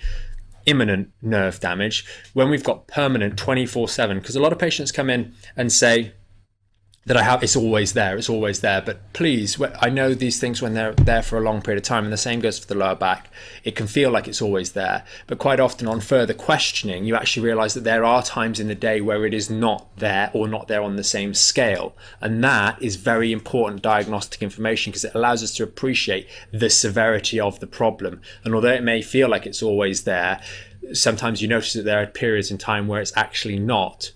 imminent 0.66 1.12
nerve 1.22 1.60
damage 1.60 2.06
when 2.34 2.50
we've 2.50 2.64
got 2.64 2.88
permanent 2.88 3.38
24 3.38 3.88
7. 3.88 4.20
Because 4.20 4.36
a 4.36 4.42
lot 4.42 4.52
of 4.52 4.60
patients 4.60 4.92
come 4.92 5.10
in 5.10 5.34
and 5.56 5.72
say, 5.72 6.14
that 7.06 7.18
I 7.18 7.24
have, 7.24 7.42
it's 7.42 7.56
always 7.56 7.94
there. 7.94 8.18
It's 8.18 8.30
always 8.30 8.60
there. 8.60 8.82
But 8.82 9.14
please, 9.14 9.60
I 9.80 9.90
know 9.90 10.14
these 10.14 10.40
things 10.40 10.62
when 10.62 10.74
they're 10.74 10.94
there 10.94 11.24
for 11.24 11.38
a 11.38 11.42
long 11.42 11.62
period 11.62 11.82
of 11.82 11.88
time, 11.88 12.04
and 12.04 12.14
the 12.14 12.18
same 12.18 12.40
goes 12.40 12.60
for 12.60 12.68
the 12.68 12.76
lower 12.76 12.96
back. 12.96 13.32
It 13.64 13.76
can 13.76 13.88
feel 13.88 14.12
like 14.12 14.28
it's 14.28 14.42
always 14.42 14.74
there. 14.74 15.06
But 15.26 15.40
quite 15.40 15.60
often, 15.60 15.88
on 15.88 16.02
further 16.02 16.34
questioning, 16.34 17.06
you 17.06 17.16
actually 17.16 17.46
realize 17.46 17.74
that 17.74 17.84
there 17.84 18.04
are 18.04 18.22
times 18.22 18.60
in 18.60 18.68
the 18.68 18.76
day 18.76 19.02
where 19.02 19.26
it 19.26 19.34
is 19.34 19.50
not 19.50 19.88
there 19.98 20.30
or 20.34 20.48
not 20.48 20.68
there 20.68 20.84
on 20.84 20.98
the 20.98 21.04
same 21.04 21.34
scale. 21.34 21.96
And 22.22 22.44
that 22.44 22.82
is 22.82 22.96
very 22.98 23.32
important 23.32 23.82
diagnostic 23.82 24.44
information 24.44 24.92
because 24.92 25.06
it 25.06 25.16
allows 25.16 25.42
us 25.42 25.56
to 25.56 25.64
appreciate 25.64 26.28
the 26.52 26.70
severity 26.70 27.40
of 27.40 27.60
the 27.60 27.68
problem. 27.68 28.22
And 28.44 28.54
although 28.54 28.74
it 28.74 28.84
may 28.84 29.02
feel 29.02 29.30
like 29.30 29.46
it's 29.46 29.64
always 29.64 30.04
there, 30.04 30.42
sometimes 30.94 31.42
you 31.42 31.48
notice 31.48 31.74
that 31.74 31.86
there 31.86 32.02
are 32.02 32.08
periods 32.08 32.52
in 32.52 32.58
time 32.58 32.88
where 32.88 33.02
it's 33.02 33.16
actually 33.16 33.58
not 33.58 34.12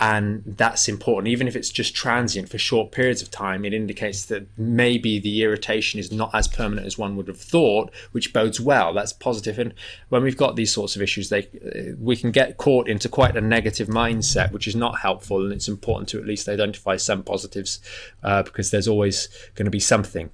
and 0.00 0.42
that's 0.44 0.88
important 0.88 1.28
even 1.28 1.46
if 1.46 1.54
it's 1.54 1.70
just 1.70 1.94
transient 1.94 2.48
for 2.48 2.58
short 2.58 2.90
periods 2.90 3.22
of 3.22 3.30
time 3.30 3.64
it 3.64 3.72
indicates 3.72 4.24
that 4.26 4.46
maybe 4.58 5.20
the 5.20 5.42
irritation 5.42 6.00
is 6.00 6.10
not 6.10 6.34
as 6.34 6.48
permanent 6.48 6.84
as 6.84 6.98
one 6.98 7.14
would 7.16 7.28
have 7.28 7.40
thought 7.40 7.92
which 8.10 8.32
bodes 8.32 8.60
well 8.60 8.92
that's 8.92 9.12
positive 9.12 9.56
and 9.56 9.72
when 10.08 10.22
we've 10.22 10.36
got 10.36 10.56
these 10.56 10.72
sorts 10.72 10.96
of 10.96 11.02
issues 11.02 11.28
they 11.28 11.42
uh, 11.44 11.94
we 12.00 12.16
can 12.16 12.32
get 12.32 12.56
caught 12.56 12.88
into 12.88 13.08
quite 13.08 13.36
a 13.36 13.40
negative 13.40 13.86
mindset 13.86 14.50
which 14.50 14.66
is 14.66 14.74
not 14.74 14.98
helpful 14.98 15.44
and 15.44 15.52
it's 15.52 15.68
important 15.68 16.08
to 16.08 16.18
at 16.18 16.26
least 16.26 16.48
identify 16.48 16.96
some 16.96 17.22
positives 17.22 17.80
uh, 18.24 18.42
because 18.42 18.72
there's 18.72 18.88
always 18.88 19.28
going 19.54 19.66
to 19.66 19.70
be 19.70 19.80
something 19.80 20.28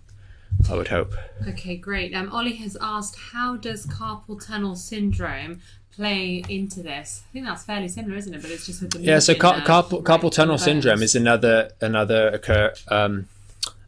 I 0.69 0.75
would 0.75 0.89
hope. 0.89 1.15
Okay, 1.49 1.77
great. 1.77 2.15
Um, 2.15 2.31
Ollie 2.33 2.57
has 2.57 2.77
asked, 2.81 3.17
how 3.17 3.57
does 3.57 3.87
carpal 3.87 4.45
tunnel 4.45 4.77
syndrome 4.77 5.61
play 6.01 6.43
into 6.49 6.83
this. 6.83 7.25
I 7.29 7.33
think 7.35 7.45
that's 7.45 7.65
fairly 7.65 7.89
similar, 7.89 8.17
isn't 8.17 8.33
it? 8.33 8.41
But 8.41 8.51
it's 8.51 8.65
just 8.65 8.81
with 8.81 8.93
the 8.93 9.01
yeah. 9.01 9.19
So 9.19 9.35
car- 9.35 9.61
carpal, 9.61 10.03
carpal 10.03 10.33
tunnel 10.33 10.57
syndrome 10.57 11.03
is 11.03 11.15
another 11.15 11.73
another 11.83 12.29
occur 12.29 12.73
um, 12.89 13.29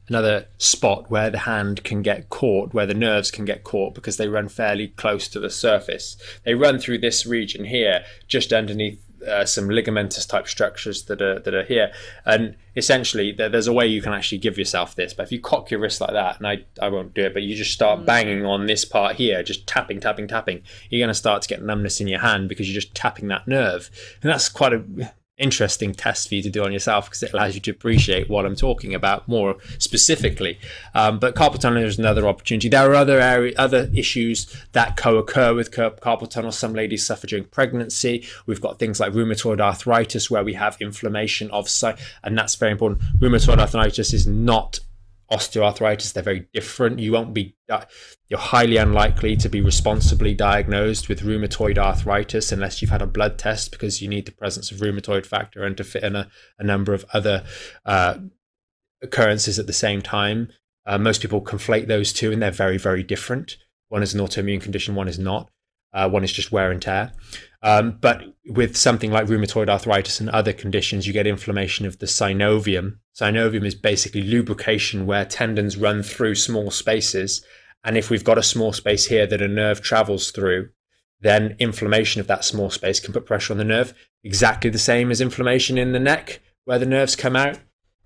another 0.08 0.44
spot 0.58 1.10
where 1.10 1.30
the 1.30 1.38
hand 1.38 1.82
can 1.84 2.02
get 2.02 2.28
caught, 2.28 2.74
where 2.74 2.84
the 2.84 2.92
nerves 2.92 3.30
can 3.30 3.46
get 3.46 3.64
caught 3.64 3.94
because 3.94 4.18
they 4.18 4.28
run 4.28 4.48
fairly 4.48 4.88
close 4.88 5.26
to 5.28 5.40
the 5.40 5.48
surface. 5.48 6.18
They 6.44 6.54
run 6.54 6.78
through 6.78 6.98
this 6.98 7.24
region 7.24 7.64
here, 7.64 8.04
just 8.28 8.52
underneath 8.52 9.01
uh, 9.26 9.44
some 9.44 9.68
ligamentous 9.68 10.28
type 10.28 10.48
structures 10.48 11.04
that 11.04 11.20
are 11.22 11.38
that 11.40 11.54
are 11.54 11.64
here. 11.64 11.92
And 12.24 12.56
essentially, 12.76 13.32
there's 13.32 13.66
a 13.66 13.72
way 13.72 13.86
you 13.86 14.02
can 14.02 14.12
actually 14.12 14.38
give 14.38 14.58
yourself 14.58 14.94
this. 14.94 15.14
But 15.14 15.24
if 15.24 15.32
you 15.32 15.40
cock 15.40 15.70
your 15.70 15.80
wrist 15.80 16.00
like 16.00 16.12
that, 16.12 16.38
and 16.38 16.46
I 16.46 16.64
I 16.80 16.88
won't 16.88 17.14
do 17.14 17.22
it, 17.22 17.34
but 17.34 17.42
you 17.42 17.54
just 17.54 17.72
start 17.72 18.00
mm. 18.00 18.06
banging 18.06 18.44
on 18.44 18.66
this 18.66 18.84
part 18.84 19.16
here, 19.16 19.42
just 19.42 19.66
tapping, 19.66 20.00
tapping, 20.00 20.28
tapping, 20.28 20.62
you're 20.90 21.00
going 21.00 21.08
to 21.08 21.14
start 21.14 21.42
to 21.42 21.48
get 21.48 21.62
numbness 21.62 22.00
in 22.00 22.08
your 22.08 22.20
hand 22.20 22.48
because 22.48 22.68
you're 22.68 22.80
just 22.80 22.94
tapping 22.94 23.28
that 23.28 23.46
nerve, 23.46 23.90
and 24.22 24.30
that's 24.30 24.48
quite 24.48 24.72
a 24.72 25.12
interesting 25.38 25.94
test 25.94 26.28
for 26.28 26.34
you 26.34 26.42
to 26.42 26.50
do 26.50 26.64
on 26.64 26.72
yourself 26.72 27.06
because 27.06 27.22
it 27.22 27.32
allows 27.32 27.54
you 27.54 27.60
to 27.60 27.70
appreciate 27.70 28.28
what 28.28 28.44
I'm 28.44 28.54
talking 28.54 28.94
about 28.94 29.26
more 29.26 29.56
specifically. 29.78 30.58
Um, 30.94 31.18
but 31.18 31.34
carpal 31.34 31.58
tunnel 31.58 31.82
is 31.82 31.98
another 31.98 32.28
opportunity. 32.28 32.68
There 32.68 32.90
are 32.90 32.94
other 32.94 33.18
area, 33.18 33.54
other 33.56 33.90
issues 33.94 34.54
that 34.72 34.96
co-occur 34.96 35.54
with 35.54 35.70
carpal 35.70 36.28
tunnel. 36.28 36.52
Some 36.52 36.74
ladies 36.74 37.06
suffer 37.06 37.26
during 37.26 37.44
pregnancy. 37.44 38.26
We've 38.46 38.60
got 38.60 38.78
things 38.78 39.00
like 39.00 39.12
rheumatoid 39.12 39.60
arthritis 39.60 40.30
where 40.30 40.44
we 40.44 40.54
have 40.54 40.76
inflammation 40.80 41.50
of 41.50 41.68
site, 41.68 41.98
and 42.22 42.36
that's 42.36 42.54
very 42.54 42.72
important. 42.72 43.02
Rheumatoid 43.18 43.58
arthritis 43.58 44.12
is 44.12 44.26
not 44.26 44.80
osteoarthritis. 45.32 46.12
They're 46.12 46.22
very 46.22 46.46
different. 46.52 46.98
You 46.98 47.12
won't 47.12 47.32
be, 47.32 47.56
you're 48.28 48.38
highly 48.38 48.76
unlikely 48.76 49.36
to 49.36 49.48
be 49.48 49.62
responsibly 49.62 50.34
diagnosed 50.34 51.08
with 51.08 51.22
rheumatoid 51.22 51.78
arthritis 51.78 52.52
unless 52.52 52.82
you've 52.82 52.90
had 52.90 53.02
a 53.02 53.06
blood 53.06 53.38
test 53.38 53.72
because 53.72 54.02
you 54.02 54.08
need 54.08 54.26
the 54.26 54.32
presence 54.32 54.70
of 54.70 54.78
rheumatoid 54.78 55.24
factor 55.24 55.64
and 55.64 55.76
to 55.78 55.84
fit 55.84 56.04
in 56.04 56.14
a, 56.14 56.28
a 56.58 56.64
number 56.64 56.92
of 56.92 57.04
other 57.14 57.44
uh, 57.86 58.18
occurrences 59.02 59.58
at 59.58 59.66
the 59.66 59.72
same 59.72 60.02
time. 60.02 60.48
Uh, 60.84 60.98
most 60.98 61.22
people 61.22 61.40
conflate 61.40 61.86
those 61.86 62.12
two 62.12 62.30
and 62.30 62.42
they're 62.42 62.50
very, 62.50 62.78
very 62.78 63.02
different. 63.02 63.56
One 63.88 64.02
is 64.02 64.14
an 64.14 64.20
autoimmune 64.20 64.60
condition, 64.60 64.94
one 64.94 65.08
is 65.08 65.18
not. 65.18 65.50
Uh, 65.92 66.08
one 66.08 66.24
is 66.24 66.32
just 66.32 66.52
wear 66.52 66.70
and 66.70 66.80
tear. 66.80 67.12
Um, 67.62 67.98
but 68.00 68.22
with 68.46 68.76
something 68.76 69.12
like 69.12 69.26
rheumatoid 69.26 69.68
arthritis 69.68 70.20
and 70.20 70.28
other 70.30 70.52
conditions, 70.52 71.06
you 71.06 71.12
get 71.12 71.26
inflammation 71.26 71.86
of 71.86 71.98
the 71.98 72.06
synovium. 72.06 72.98
Synovium 73.14 73.64
is 73.64 73.74
basically 73.74 74.22
lubrication 74.22 75.06
where 75.06 75.24
tendons 75.24 75.76
run 75.76 76.02
through 76.02 76.34
small 76.34 76.70
spaces. 76.70 77.44
And 77.84 77.96
if 77.96 78.10
we've 78.10 78.24
got 78.24 78.38
a 78.38 78.42
small 78.42 78.72
space 78.72 79.06
here 79.06 79.26
that 79.26 79.42
a 79.42 79.48
nerve 79.48 79.80
travels 79.80 80.30
through, 80.30 80.70
then 81.20 81.56
inflammation 81.60 82.20
of 82.20 82.26
that 82.26 82.44
small 82.44 82.68
space 82.70 82.98
can 82.98 83.12
put 83.12 83.26
pressure 83.26 83.52
on 83.52 83.58
the 83.58 83.64
nerve. 83.64 83.94
Exactly 84.24 84.70
the 84.70 84.78
same 84.78 85.10
as 85.10 85.20
inflammation 85.20 85.78
in 85.78 85.92
the 85.92 86.00
neck, 86.00 86.40
where 86.64 86.78
the 86.78 86.86
nerves 86.86 87.14
come 87.14 87.36
out 87.36 87.58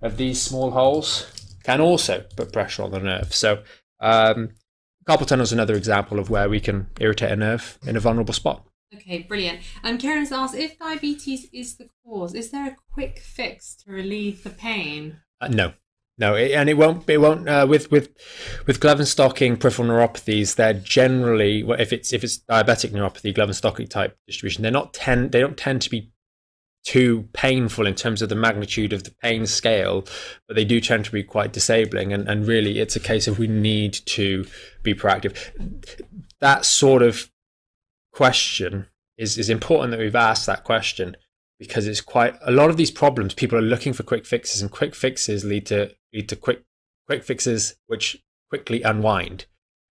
of 0.02 0.18
these 0.18 0.40
small 0.40 0.70
holes, 0.70 1.30
can 1.64 1.80
also 1.80 2.24
put 2.36 2.52
pressure 2.52 2.82
on 2.82 2.90
the 2.90 3.00
nerve. 3.00 3.34
So, 3.34 3.62
um, 4.00 4.50
carpal 5.08 5.26
tunnel 5.26 5.44
is 5.44 5.52
another 5.52 5.74
example 5.74 6.18
of 6.18 6.30
where 6.30 6.48
we 6.48 6.60
can 6.60 6.88
irritate 7.00 7.32
a 7.32 7.36
nerve 7.36 7.78
in 7.86 7.96
a 7.96 8.00
vulnerable 8.00 8.34
spot. 8.34 8.66
Okay, 8.94 9.20
brilliant. 9.20 9.60
And 9.82 10.00
Karen's 10.00 10.32
asked 10.32 10.54
if 10.54 10.78
diabetes 10.78 11.48
is 11.52 11.76
the 11.76 11.88
cause, 12.04 12.34
is 12.34 12.50
there 12.50 12.68
a 12.68 12.76
quick 12.92 13.18
fix 13.18 13.74
to 13.84 13.90
relieve 13.90 14.42
the 14.42 14.50
pain? 14.50 15.20
Uh, 15.40 15.48
no, 15.48 15.72
no, 16.18 16.34
it, 16.34 16.52
and 16.52 16.70
it 16.70 16.74
won't. 16.74 17.08
It 17.10 17.18
won't. 17.18 17.48
Uh, 17.48 17.66
with 17.68 17.90
with 17.90 18.16
with 18.66 18.80
glove 18.80 18.98
and 18.98 19.08
stocking 19.08 19.56
peripheral 19.56 19.88
neuropathies, 19.88 20.54
they're 20.54 20.72
generally 20.72 21.60
if 21.78 21.92
it's 21.92 22.12
if 22.12 22.24
it's 22.24 22.38
diabetic 22.38 22.92
neuropathy, 22.92 23.34
glove 23.34 23.48
and 23.48 23.56
stocking 23.56 23.86
type 23.86 24.16
distribution, 24.26 24.62
they're 24.62 24.72
not 24.72 24.94
tend 24.94 25.32
they 25.32 25.40
don't 25.40 25.58
tend 25.58 25.82
to 25.82 25.90
be 25.90 26.10
too 26.86 27.28
painful 27.32 27.84
in 27.84 27.96
terms 27.96 28.22
of 28.22 28.28
the 28.28 28.36
magnitude 28.36 28.92
of 28.92 29.02
the 29.02 29.10
pain 29.10 29.44
scale, 29.44 30.06
but 30.46 30.54
they 30.54 30.64
do 30.64 30.80
tend 30.80 31.04
to 31.04 31.10
be 31.10 31.24
quite 31.24 31.52
disabling. 31.52 32.12
And, 32.12 32.28
and 32.28 32.46
really, 32.46 32.78
it's 32.78 32.94
a 32.94 33.00
case 33.00 33.26
of 33.26 33.38
we 33.38 33.48
need 33.48 33.94
to 34.06 34.46
be 34.84 34.94
proactive. 34.94 35.36
That 36.40 36.64
sort 36.64 37.02
of 37.02 37.28
question 38.12 38.86
is, 39.18 39.36
is 39.36 39.50
important 39.50 39.90
that 39.90 40.00
we've 40.00 40.14
asked 40.14 40.46
that 40.46 40.62
question 40.62 41.16
because 41.58 41.88
it's 41.88 42.00
quite 42.00 42.36
a 42.42 42.52
lot 42.52 42.70
of 42.70 42.76
these 42.76 42.90
problems 42.90 43.34
people 43.34 43.58
are 43.58 43.62
looking 43.62 43.92
for 43.92 44.02
quick 44.02 44.26
fixes 44.26 44.60
and 44.60 44.70
quick 44.70 44.94
fixes 44.94 45.42
lead 45.42 45.64
to 45.64 45.90
lead 46.12 46.28
to 46.28 46.36
quick 46.36 46.62
quick 47.06 47.24
fixes 47.24 47.76
which 47.86 48.22
quickly 48.50 48.82
unwind 48.82 49.46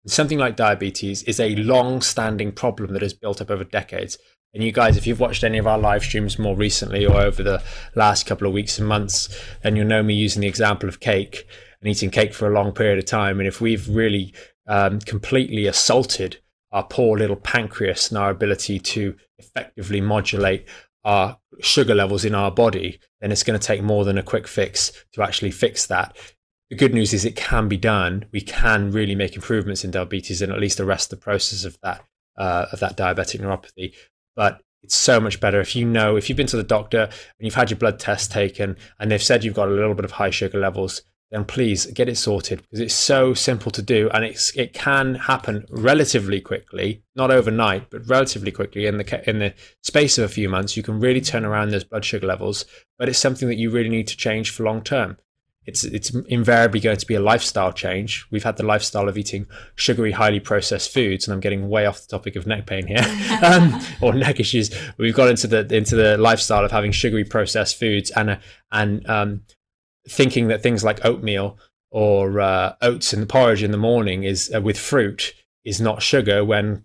something 0.07 0.39
like 0.39 0.57
diabetes 0.57 1.23
is 1.23 1.39
a 1.39 1.55
long 1.55 2.03
standing 2.03 2.51
problem 2.51 2.93
that 2.93 3.03
has 3.03 3.15
built 3.15 3.41
up 3.41 3.49
over 3.49 3.63
decades 3.63 4.19
and 4.55 4.63
you 4.63 4.73
guys, 4.73 4.97
if 4.97 5.07
you've 5.07 5.21
watched 5.21 5.45
any 5.45 5.57
of 5.57 5.67
our 5.67 5.79
live 5.79 6.03
streams 6.03 6.39
more 6.39 6.55
recently 6.55 7.07
or 7.07 7.21
over 7.21 7.43
the 7.43 7.63
last 7.95 8.27
couple 8.27 8.47
of 8.47 8.53
weeks 8.53 8.79
and 8.79 8.87
months, 8.87 9.35
then 9.63 9.77
you'll 9.77 9.87
know 9.87 10.03
me 10.03 10.13
using 10.13 10.43
the 10.43 10.49
example 10.49 10.89
of 10.89 11.01
cake 11.01 11.47
and 11.81 11.91
eating 11.91 12.11
cake 12.11 12.35
for 12.35 12.47
a 12.47 12.53
long 12.53 12.73
period 12.73 12.99
of 12.99 13.07
time. 13.07 13.39
And 13.39 13.49
if 13.49 13.63
we've 13.63 13.89
really 13.89 14.35
um, 14.67 15.01
completely 15.01 15.67
assaulted 15.67 16.39
our 16.71 16.83
poor 16.83 17.19
little 17.19 17.37
pancreas 17.37 18.11
and 18.11 18.19
our 18.19 18.31
ability 18.31 18.79
to 18.79 19.17
effectively 19.39 20.03
modulate 20.03 20.67
our 21.05 21.39
sugar 21.61 21.95
levels 21.95 22.25
in 22.25 22.35
our 22.35 22.51
body, 22.51 23.01
then 23.21 23.33
it's 23.33 23.43
going 23.43 23.59
to 23.59 23.67
take 23.67 23.83
more 23.83 24.05
than 24.05 24.19
a 24.19 24.23
quick 24.23 24.47
fix 24.47 24.93
to 25.15 25.23
actually 25.23 25.51
fix 25.51 25.87
that. 25.87 26.15
The 26.69 26.77
good 26.77 26.95
news 26.95 27.15
is 27.15 27.25
it 27.25 27.37
can 27.37 27.69
be 27.69 27.77
done. 27.79 28.27
We 28.33 28.43
can 28.43 28.93
really 28.93 29.15
make 29.15 29.35
improvements 29.35 29.83
in 29.83 29.91
diabetes 29.91 30.43
and 30.43 30.53
at 30.53 30.61
least 30.61 30.79
arrest 30.79 31.11
the 31.11 31.17
process 31.17 31.65
of 31.65 31.79
that 31.83 32.05
uh, 32.39 32.65
of 32.73 32.81
that 32.81 32.97
diabetic 32.97 33.41
neuropathy 33.43 33.93
but 34.37 34.63
it's 34.83 34.97
so 34.97 35.21
much 35.21 35.41
better 35.41 35.61
if 35.61 35.77
you 35.77 35.85
know 35.85 36.17
if 36.17 36.29
you've 36.29 36.37
been 36.37 36.47
to 36.47 36.57
the 36.57 36.63
doctor 36.63 37.03
and 37.03 37.13
you've 37.41 37.55
had 37.55 37.71
your 37.71 37.79
blood 37.79 37.99
test 37.99 38.33
taken 38.33 38.77
and 38.99 39.11
they've 39.11 39.23
said 39.23 39.45
you've 39.45 39.55
got 39.55 39.69
a 39.69 39.73
little 39.73 39.95
bit 39.95 40.05
of 40.05 40.13
high 40.13 40.31
sugar 40.31 40.59
levels 40.59 41.03
then 41.33 41.45
please 41.47 41.87
get 41.87 42.11
it 42.11 42.17
sorted 42.17 42.61
because 42.61 42.79
it's 42.79 42.95
so 42.95 43.33
simple 43.33 43.73
to 43.73 43.81
do 43.83 44.09
and 44.13 44.25
it's 44.25 44.55
it 44.55 44.75
can 44.75 45.15
happen 45.15 45.65
relatively 45.71 46.41
quickly 46.41 47.03
not 47.17 47.31
overnight 47.31 47.89
but 47.91 48.07
relatively 48.07 48.53
quickly 48.53 48.87
in 48.87 48.99
the 48.99 49.29
in 49.29 49.39
the 49.39 49.55
space 49.83 50.19
of 50.19 50.25
a 50.25 50.33
few 50.33 50.49
months. 50.49 50.77
You 50.77 50.83
can 50.83 51.01
really 51.01 51.23
turn 51.23 51.45
around 51.45 51.71
those 51.71 51.85
blood 51.85 52.05
sugar 52.05 52.27
levels 52.27 52.67
but 52.99 53.09
it's 53.09 53.19
something 53.19 53.49
that 53.49 53.57
you 53.57 53.71
really 53.71 53.89
need 53.89 54.09
to 54.09 54.17
change 54.17 54.51
for 54.51 54.63
long 54.65 54.83
term 54.83 55.17
it's 55.65 55.85
it's 55.85 56.11
invariably 56.11 56.81
going 56.81 56.97
to 56.97 57.07
be 57.07 57.15
a 57.15 57.21
lifestyle 57.21 57.73
change. 57.73 58.27
We've 58.31 58.43
had 58.43 58.57
the 58.57 58.65
lifestyle 58.65 59.09
of 59.09 59.17
eating 59.17 59.47
sugary, 59.77 60.11
highly 60.11 60.41
processed 60.41 60.93
foods, 60.93 61.27
and 61.27 61.33
I'm 61.33 61.41
getting 61.41 61.69
way 61.69 61.87
off 61.87 62.01
the 62.01 62.09
topic 62.09 62.35
of 62.35 62.47
neck 62.47 62.67
pain 62.67 62.87
here, 62.87 62.99
um, 63.45 63.81
or 64.01 64.13
neck 64.13 64.41
issues. 64.41 64.71
We've 64.99 65.15
got 65.15 65.29
into 65.29 65.47
the 65.47 65.75
into 65.75 65.95
the 65.95 66.19
lifestyle 66.19 66.65
of 66.65 66.73
having 66.73 66.91
sugary, 66.91 67.25
processed 67.25 67.79
foods, 67.79 68.11
and 68.11 68.31
uh, 68.31 68.37
and 68.73 69.09
um, 69.09 69.43
thinking 70.09 70.49
that 70.49 70.63
things 70.63 70.83
like 70.83 71.05
oatmeal 71.05 71.59
or 71.91 72.41
uh, 72.41 72.75
oats 72.81 73.13
in 73.13 73.21
the 73.21 73.27
porridge 73.27 73.63
in 73.63 73.71
the 73.71 73.79
morning 73.79 74.25
is 74.25 74.51
uh, 74.53 74.61
with 74.61 74.79
fruit 74.79 75.35
is 75.65 75.81
not 75.81 76.03
sugar. 76.03 76.45
When 76.45 76.85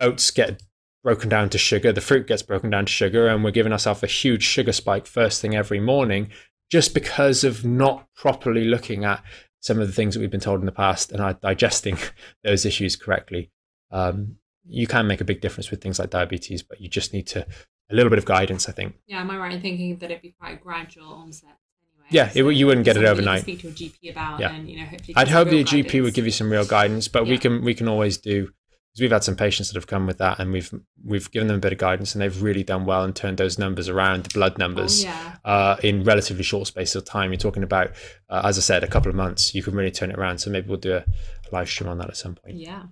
oats 0.00 0.30
get 0.30 0.62
broken 1.02 1.28
down 1.28 1.48
to 1.50 1.58
sugar, 1.58 1.90
the 1.90 2.00
fruit 2.00 2.28
gets 2.28 2.42
broken 2.42 2.70
down 2.70 2.86
to 2.86 2.92
sugar, 2.92 3.26
and 3.26 3.42
we're 3.42 3.50
giving 3.50 3.72
ourselves 3.72 4.04
a 4.04 4.06
huge 4.06 4.44
sugar 4.44 4.72
spike 4.72 5.06
first 5.06 5.42
thing 5.42 5.56
every 5.56 5.80
morning 5.80 6.30
just 6.70 6.94
because 6.94 7.44
of 7.44 7.64
not 7.64 8.06
properly 8.14 8.64
looking 8.64 9.04
at 9.04 9.22
some 9.60 9.80
of 9.80 9.86
the 9.86 9.92
things 9.92 10.14
that 10.14 10.20
we've 10.20 10.30
been 10.30 10.40
told 10.40 10.60
in 10.60 10.66
the 10.66 10.72
past 10.72 11.12
and 11.12 11.40
digesting 11.40 11.98
those 12.44 12.64
issues 12.64 12.96
correctly. 12.96 13.50
Um, 13.90 14.36
you 14.66 14.86
can 14.86 15.06
make 15.06 15.20
a 15.20 15.24
big 15.24 15.40
difference 15.40 15.70
with 15.70 15.80
things 15.80 15.98
like 15.98 16.10
diabetes, 16.10 16.62
but 16.62 16.80
you 16.80 16.88
just 16.88 17.12
need 17.12 17.26
to 17.28 17.46
a 17.90 17.94
little 17.94 18.10
bit 18.10 18.18
of 18.18 18.24
guidance, 18.24 18.68
I 18.68 18.72
think. 18.72 18.96
Yeah, 19.06 19.20
am 19.20 19.30
I 19.30 19.38
right 19.38 19.52
in 19.52 19.60
thinking 19.60 19.96
that 19.96 20.10
it'd 20.10 20.22
be 20.22 20.34
quite 20.38 20.62
gradual 20.62 21.12
onset? 21.12 21.56
Anyway? 21.82 22.08
Yeah, 22.10 22.28
so 22.28 22.48
it, 22.48 22.56
you 22.56 22.66
wouldn't 22.66 22.84
get 22.84 22.96
it 22.96 23.04
overnight. 23.04 23.42
speak 23.42 23.60
to 23.60 23.68
a 23.68 23.72
GP 23.72 24.10
about, 24.10 24.40
yeah. 24.40 24.52
and 24.52 24.68
you 24.68 24.78
know, 24.78 24.84
hopefully. 24.84 25.14
I'd 25.16 25.28
hope 25.28 25.48
the 25.48 25.64
GP 25.64 26.02
would 26.02 26.14
give 26.14 26.26
you 26.26 26.30
some 26.30 26.50
real 26.50 26.66
guidance, 26.66 27.08
but 27.08 27.24
yeah. 27.24 27.30
we 27.30 27.38
can 27.38 27.64
we 27.64 27.74
can 27.74 27.88
always 27.88 28.18
do 28.18 28.52
because 28.98 29.04
we've 29.04 29.12
had 29.12 29.22
some 29.22 29.36
patients 29.36 29.68
that 29.68 29.76
have 29.76 29.86
come 29.86 30.06
with 30.06 30.18
that 30.18 30.40
and 30.40 30.52
we've 30.52 30.74
we've 31.04 31.30
given 31.30 31.46
them 31.46 31.56
a 31.56 31.60
bit 31.60 31.72
of 31.72 31.78
guidance 31.78 32.14
and 32.14 32.22
they've 32.22 32.42
really 32.42 32.64
done 32.64 32.84
well 32.84 33.04
and 33.04 33.14
turned 33.14 33.38
those 33.38 33.56
numbers 33.56 33.88
around 33.88 34.24
the 34.24 34.30
blood 34.34 34.58
numbers 34.58 35.04
oh, 35.04 35.08
yeah. 35.08 35.36
uh, 35.44 35.76
in 35.84 36.02
relatively 36.02 36.42
short 36.42 36.66
space 36.66 36.96
of 36.96 37.04
time. 37.04 37.30
You're 37.30 37.38
talking 37.38 37.62
about 37.62 37.92
uh, 38.28 38.42
as 38.44 38.58
i 38.58 38.60
said 38.60 38.82
a 38.82 38.88
couple 38.88 39.08
of 39.08 39.14
months. 39.14 39.54
You 39.54 39.62
can 39.62 39.74
really 39.74 39.92
turn 39.92 40.10
it 40.10 40.18
around. 40.18 40.38
So 40.38 40.50
maybe 40.50 40.68
we'll 40.68 40.78
do 40.78 40.96
a, 40.96 41.04
live 41.52 41.68
stream 41.68 41.88
on 41.88 41.98
that 41.98 42.08
at 42.08 42.16
some 42.16 42.34
point. 42.34 42.56
Yeah. 42.56 42.82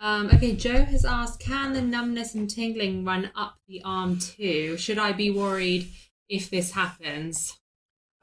Um, 0.00 0.26
okay 0.26 0.54
joe 0.54 0.84
has 0.84 1.04
asked 1.04 1.40
can 1.40 1.72
the 1.72 1.80
numbness 1.80 2.34
and 2.34 2.50
tingling 2.50 3.04
run 3.04 3.30
up 3.36 3.54
the 3.68 3.80
arm 3.84 4.18
too? 4.18 4.76
Should 4.76 4.98
i 4.98 5.12
be 5.12 5.30
worried 5.30 5.88
if 6.28 6.50
this 6.50 6.72
happens 6.72 7.58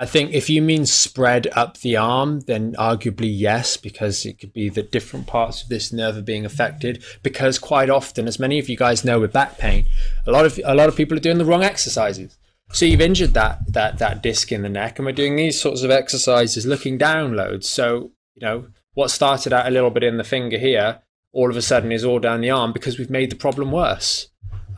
I 0.01 0.07
think 0.07 0.33
if 0.33 0.49
you 0.49 0.63
mean 0.63 0.87
spread 0.87 1.45
up 1.55 1.77
the 1.77 1.95
arm, 1.95 2.39
then 2.39 2.73
arguably 2.73 3.29
yes, 3.31 3.77
because 3.77 4.25
it 4.25 4.39
could 4.39 4.51
be 4.51 4.67
that 4.69 4.91
different 4.91 5.27
parts 5.27 5.61
of 5.61 5.69
this 5.69 5.93
nerve 5.93 6.17
are 6.17 6.23
being 6.23 6.43
affected. 6.43 7.03
Because 7.21 7.59
quite 7.59 7.87
often, 7.87 8.27
as 8.27 8.39
many 8.39 8.57
of 8.57 8.67
you 8.67 8.75
guys 8.75 9.05
know 9.05 9.19
with 9.19 9.31
back 9.31 9.59
pain, 9.59 9.85
a 10.25 10.31
lot 10.31 10.47
of 10.47 10.59
a 10.65 10.73
lot 10.73 10.89
of 10.89 10.95
people 10.95 11.15
are 11.15 11.21
doing 11.21 11.37
the 11.37 11.45
wrong 11.45 11.61
exercises. 11.61 12.35
So 12.73 12.85
you've 12.85 12.99
injured 12.99 13.35
that 13.35 13.73
that 13.73 13.99
that 13.99 14.23
disc 14.23 14.51
in 14.51 14.63
the 14.63 14.69
neck, 14.69 14.97
and 14.97 15.05
we're 15.05 15.11
doing 15.11 15.35
these 15.35 15.61
sorts 15.61 15.83
of 15.83 15.91
exercises 15.91 16.65
looking 16.65 16.97
down 16.97 17.35
loads. 17.35 17.69
So 17.69 18.09
you 18.33 18.41
know 18.41 18.69
what 18.95 19.11
started 19.11 19.53
out 19.53 19.67
a 19.67 19.71
little 19.71 19.91
bit 19.91 20.03
in 20.03 20.17
the 20.17 20.23
finger 20.23 20.57
here, 20.57 21.03
all 21.31 21.51
of 21.51 21.55
a 21.55 21.61
sudden 21.61 21.91
is 21.91 22.03
all 22.03 22.17
down 22.17 22.41
the 22.41 22.49
arm 22.49 22.73
because 22.73 22.97
we've 22.97 23.11
made 23.11 23.29
the 23.29 23.35
problem 23.35 23.71
worse. 23.71 24.29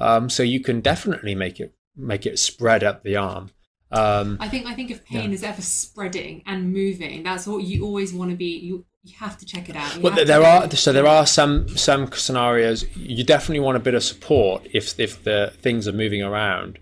Um, 0.01 0.29
so 0.29 0.43
you 0.43 0.59
can 0.59 0.81
definitely 0.81 1.33
make 1.33 1.61
it 1.61 1.73
make 1.95 2.25
it 2.25 2.39
spread 2.39 2.83
up 2.83 3.03
the 3.03 3.15
arm. 3.15 3.51
Um, 3.93 4.37
I 4.39 4.47
think 4.49 4.65
I 4.65 4.73
think 4.73 4.89
if 4.89 5.05
pain 5.05 5.29
yeah. 5.29 5.35
is 5.35 5.43
ever 5.43 5.61
spreading 5.61 6.41
and 6.47 6.73
moving, 6.73 7.23
that's 7.23 7.45
what 7.45 7.63
you 7.63 7.85
always 7.85 8.11
want 8.11 8.31
to 8.31 8.37
be. 8.37 8.57
You 8.57 8.85
you 9.03 9.13
have 9.17 9.37
to 9.37 9.45
check 9.45 9.69
it 9.69 9.75
out. 9.75 9.95
You 9.95 10.01
well, 10.01 10.25
there 10.25 10.41
are 10.41 10.69
so 10.71 10.91
there 10.91 11.05
are 11.05 11.27
some 11.27 11.67
some 11.77 12.11
scenarios 12.11 12.85
you 12.95 13.23
definitely 13.23 13.59
want 13.59 13.77
a 13.77 13.81
bit 13.81 13.93
of 13.93 14.03
support 14.03 14.65
if 14.73 14.99
if 14.99 15.23
the 15.23 15.53
things 15.61 15.87
are 15.87 15.93
moving 15.93 16.23
around. 16.23 16.79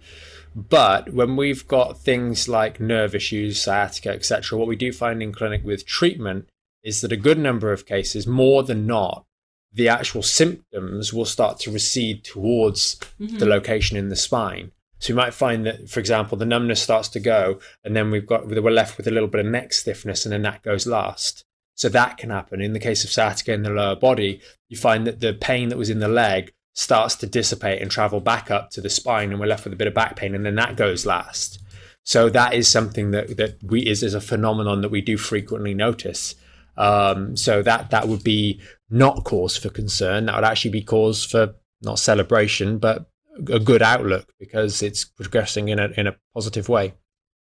But 0.55 1.13
when 1.13 1.35
we've 1.35 1.67
got 1.67 1.99
things 1.99 2.47
like 2.47 2.79
nerve 2.79 3.15
issues, 3.15 3.61
sciatica, 3.61 4.09
etc., 4.09 4.57
what 4.57 4.67
we 4.67 4.75
do 4.75 4.91
find 4.91 5.21
in 5.23 5.31
clinic 5.33 5.63
with 5.63 5.85
treatment 5.85 6.49
is 6.83 7.01
that 7.01 7.11
a 7.11 7.17
good 7.17 7.37
number 7.37 7.71
of 7.71 7.85
cases, 7.85 8.27
more 8.27 8.63
than 8.63 8.85
not, 8.85 9.25
the 9.73 9.87
actual 9.87 10.23
symptoms 10.23 11.13
will 11.13 11.25
start 11.25 11.59
to 11.59 11.71
recede 11.71 12.23
towards 12.23 12.95
mm-hmm. 13.19 13.37
the 13.37 13.45
location 13.45 13.95
in 13.95 14.09
the 14.09 14.15
spine. 14.15 14.71
So 15.01 15.11
you 15.11 15.15
might 15.15 15.33
find 15.33 15.65
that, 15.65 15.89
for 15.89 15.99
example, 15.99 16.37
the 16.37 16.45
numbness 16.45 16.79
starts 16.79 17.09
to 17.09 17.19
go, 17.19 17.59
and 17.83 17.95
then 17.95 18.11
we've 18.11 18.25
got 18.25 18.47
we're 18.47 18.61
left 18.69 18.97
with 18.97 19.07
a 19.07 19.11
little 19.11 19.27
bit 19.27 19.43
of 19.43 19.51
neck 19.51 19.73
stiffness, 19.73 20.25
and 20.25 20.31
then 20.31 20.43
that 20.43 20.61
goes 20.61 20.85
last. 20.85 21.43
So 21.75 21.89
that 21.89 22.17
can 22.17 22.29
happen. 22.29 22.61
In 22.61 22.73
the 22.73 22.79
case 22.79 23.03
of 23.03 23.09
sciatica 23.09 23.51
in 23.51 23.63
the 23.63 23.71
lower 23.71 23.95
body, 23.95 24.41
you 24.69 24.77
find 24.77 25.07
that 25.07 25.19
the 25.19 25.33
pain 25.33 25.69
that 25.69 25.77
was 25.77 25.89
in 25.89 25.99
the 25.99 26.07
leg 26.07 26.53
starts 26.73 27.15
to 27.15 27.27
dissipate 27.27 27.81
and 27.81 27.89
travel 27.89 28.19
back 28.19 28.51
up 28.51 28.69
to 28.71 28.81
the 28.81 28.91
spine, 28.91 29.31
and 29.31 29.39
we're 29.39 29.47
left 29.47 29.63
with 29.63 29.73
a 29.73 29.77
bit 29.77 29.87
of 29.87 29.95
back 29.95 30.15
pain, 30.15 30.35
and 30.35 30.45
then 30.45 30.55
that 30.55 30.77
goes 30.77 31.03
last. 31.03 31.59
So 32.05 32.29
that 32.29 32.53
is 32.53 32.67
something 32.67 33.09
that 33.11 33.37
that 33.37 33.57
we 33.63 33.81
is, 33.81 34.03
is 34.03 34.13
a 34.13 34.21
phenomenon 34.21 34.81
that 34.81 34.91
we 34.91 35.01
do 35.01 35.17
frequently 35.17 35.73
notice. 35.73 36.35
Um, 36.77 37.35
so 37.35 37.63
that 37.63 37.89
that 37.89 38.07
would 38.07 38.23
be 38.23 38.61
not 38.91 39.23
cause 39.23 39.57
for 39.57 39.69
concern. 39.69 40.27
That 40.27 40.35
would 40.35 40.45
actually 40.45 40.71
be 40.71 40.83
cause 40.83 41.25
for 41.25 41.55
not 41.81 41.97
celebration, 41.97 42.77
but 42.77 43.10
a 43.49 43.59
good 43.59 43.81
outlook 43.81 44.33
because 44.39 44.81
it's 44.81 45.05
progressing 45.05 45.69
in 45.69 45.79
a 45.79 45.89
in 45.97 46.07
a 46.07 46.15
positive 46.33 46.69
way. 46.69 46.93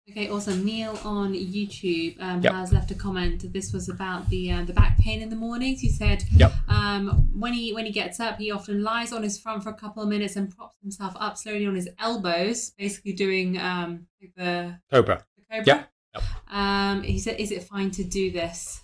Okay, 0.09 0.27
awesome. 0.27 0.65
Neil 0.65 0.97
on 1.03 1.33
YouTube 1.33 2.19
um, 2.19 2.41
yep. 2.41 2.53
has 2.53 2.73
left 2.73 2.89
a 2.89 2.95
comment. 2.95 3.53
This 3.53 3.71
was 3.71 3.89
about 3.89 4.27
the 4.29 4.51
uh, 4.51 4.63
the 4.63 4.73
back 4.73 4.97
pain 4.97 5.21
in 5.21 5.29
the 5.29 5.35
mornings. 5.35 5.81
He 5.81 5.89
said 5.89 6.23
yep. 6.31 6.53
um, 6.67 7.29
when 7.39 7.53
he 7.53 7.73
when 7.73 7.85
he 7.85 7.91
gets 7.91 8.19
up, 8.19 8.39
he 8.39 8.49
often 8.49 8.81
lies 8.81 9.13
on 9.13 9.21
his 9.21 9.39
front 9.39 9.63
for 9.63 9.69
a 9.69 9.73
couple 9.73 10.01
of 10.01 10.09
minutes 10.09 10.35
and 10.35 10.55
props 10.55 10.77
himself 10.81 11.13
up 11.19 11.37
slowly 11.37 11.67
on 11.67 11.75
his 11.75 11.89
elbows, 11.99 12.71
basically 12.71 13.13
doing 13.13 13.59
um, 13.59 14.07
the 14.35 14.79
cobra. 14.91 15.25
The 15.37 15.57
cobra. 15.57 15.89
Yep. 16.15 16.23
Um, 16.49 17.03
he 17.03 17.19
said, 17.19 17.39
"Is 17.39 17.51
it 17.51 17.63
fine 17.63 17.91
to 17.91 18.03
do 18.03 18.31
this?" 18.31 18.81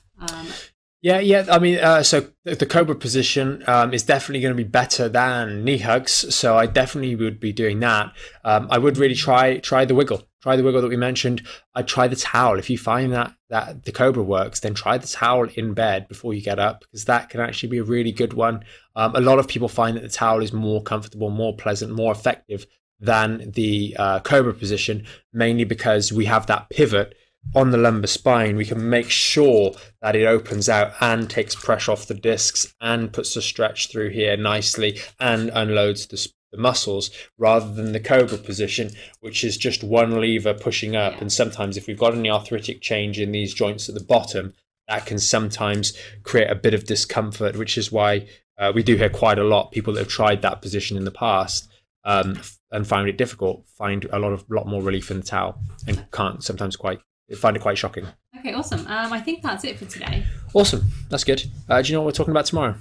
Yeah, 1.05 1.19
yeah. 1.19 1.45
I 1.51 1.59
mean, 1.59 1.77
uh, 1.77 2.01
so 2.01 2.31
the 2.45 2.65
Cobra 2.65 2.95
position 2.95 3.63
um, 3.67 3.93
is 3.93 4.01
definitely 4.01 4.41
going 4.41 4.57
to 4.57 4.63
be 4.63 4.67
better 4.67 5.07
than 5.07 5.63
knee 5.63 5.77
hugs. 5.77 6.33
So 6.33 6.57
I 6.57 6.65
definitely 6.65 7.15
would 7.15 7.39
be 7.39 7.53
doing 7.53 7.79
that. 7.81 8.11
Um, 8.43 8.67
I 8.71 8.79
would 8.79 8.97
really 8.97 9.13
try 9.13 9.59
try 9.59 9.85
the 9.85 9.93
wiggle, 9.93 10.23
try 10.41 10.55
the 10.55 10.63
wiggle 10.63 10.81
that 10.81 10.87
we 10.87 10.97
mentioned. 10.97 11.45
I'd 11.75 11.87
try 11.87 12.07
the 12.07 12.15
towel. 12.15 12.57
If 12.57 12.71
you 12.71 12.79
find 12.79 13.13
that 13.13 13.35
that 13.51 13.83
the 13.83 13.91
Cobra 13.91 14.23
works, 14.23 14.61
then 14.61 14.73
try 14.73 14.97
the 14.97 15.05
towel 15.05 15.47
in 15.53 15.75
bed 15.75 16.07
before 16.07 16.33
you 16.33 16.41
get 16.41 16.57
up 16.57 16.79
because 16.79 17.05
that 17.05 17.29
can 17.29 17.39
actually 17.39 17.69
be 17.69 17.77
a 17.77 17.83
really 17.83 18.11
good 18.11 18.33
one. 18.33 18.65
Um, 18.95 19.15
a 19.15 19.21
lot 19.21 19.37
of 19.37 19.47
people 19.47 19.67
find 19.67 19.95
that 19.97 20.01
the 20.01 20.09
towel 20.09 20.41
is 20.41 20.53
more 20.53 20.81
comfortable, 20.81 21.29
more 21.29 21.55
pleasant, 21.55 21.93
more 21.93 22.13
effective 22.13 22.65
than 22.99 23.51
the 23.51 23.95
uh, 23.99 24.21
Cobra 24.21 24.55
position, 24.55 25.05
mainly 25.31 25.65
because 25.65 26.11
we 26.11 26.25
have 26.25 26.47
that 26.47 26.71
pivot 26.71 27.13
on 27.53 27.71
the 27.71 27.77
lumbar 27.77 28.07
spine, 28.07 28.55
we 28.55 28.65
can 28.65 28.89
make 28.89 29.09
sure 29.09 29.73
that 30.01 30.15
it 30.15 30.25
opens 30.25 30.67
out 30.67 30.93
and 30.99 31.29
takes 31.29 31.55
pressure 31.55 31.91
off 31.91 32.07
the 32.07 32.13
discs 32.13 32.73
and 32.81 33.13
puts 33.13 33.33
the 33.33 33.41
stretch 33.41 33.91
through 33.91 34.09
here 34.09 34.35
nicely 34.35 34.99
and 35.19 35.49
unloads 35.53 36.07
the, 36.07 36.27
the 36.51 36.57
muscles 36.57 37.11
rather 37.37 37.71
than 37.73 37.91
the 37.91 37.99
cobra 37.99 38.37
position, 38.37 38.91
which 39.19 39.43
is 39.43 39.57
just 39.57 39.83
one 39.83 40.19
lever 40.19 40.53
pushing 40.53 40.95
up. 40.95 41.21
And 41.21 41.31
sometimes, 41.31 41.77
if 41.77 41.87
we've 41.87 41.99
got 41.99 42.13
any 42.13 42.29
arthritic 42.29 42.81
change 42.81 43.19
in 43.19 43.31
these 43.31 43.53
joints 43.53 43.87
at 43.87 43.95
the 43.95 44.03
bottom, 44.03 44.53
that 44.87 45.05
can 45.05 45.19
sometimes 45.19 45.93
create 46.23 46.49
a 46.49 46.55
bit 46.55 46.73
of 46.73 46.85
discomfort, 46.85 47.55
which 47.55 47.77
is 47.77 47.91
why 47.91 48.27
uh, 48.57 48.71
we 48.73 48.83
do 48.83 48.95
hear 48.95 49.09
quite 49.09 49.39
a 49.39 49.43
lot 49.43 49.71
people 49.71 49.93
that 49.93 49.99
have 49.99 50.07
tried 50.07 50.41
that 50.41 50.61
position 50.61 50.97
in 50.97 51.05
the 51.05 51.11
past 51.11 51.67
um, 52.03 52.39
and 52.71 52.87
found 52.87 53.09
it 53.09 53.17
difficult 53.17 53.65
find 53.77 54.05
a 54.11 54.19
lot 54.19 54.31
of 54.31 54.45
lot 54.49 54.67
more 54.67 54.81
relief 54.81 55.11
in 55.11 55.19
the 55.19 55.25
towel 55.25 55.59
and 55.87 56.05
can't 56.11 56.43
sometimes 56.43 56.75
quite 56.75 56.99
find 57.33 57.55
it 57.55 57.61
quite 57.61 57.77
shocking. 57.77 58.05
Okay, 58.37 58.53
awesome. 58.53 58.81
Um, 58.81 59.11
I 59.11 59.19
think 59.19 59.41
that's 59.41 59.63
it 59.63 59.79
for 59.79 59.85
today. 59.85 60.23
Awesome, 60.53 60.83
that's 61.09 61.23
good. 61.23 61.43
Uh, 61.67 61.81
do 61.81 61.89
you 61.89 61.95
know 61.95 62.01
what 62.01 62.07
we're 62.07 62.11
talking 62.11 62.31
about 62.31 62.45
tomorrow? 62.45 62.75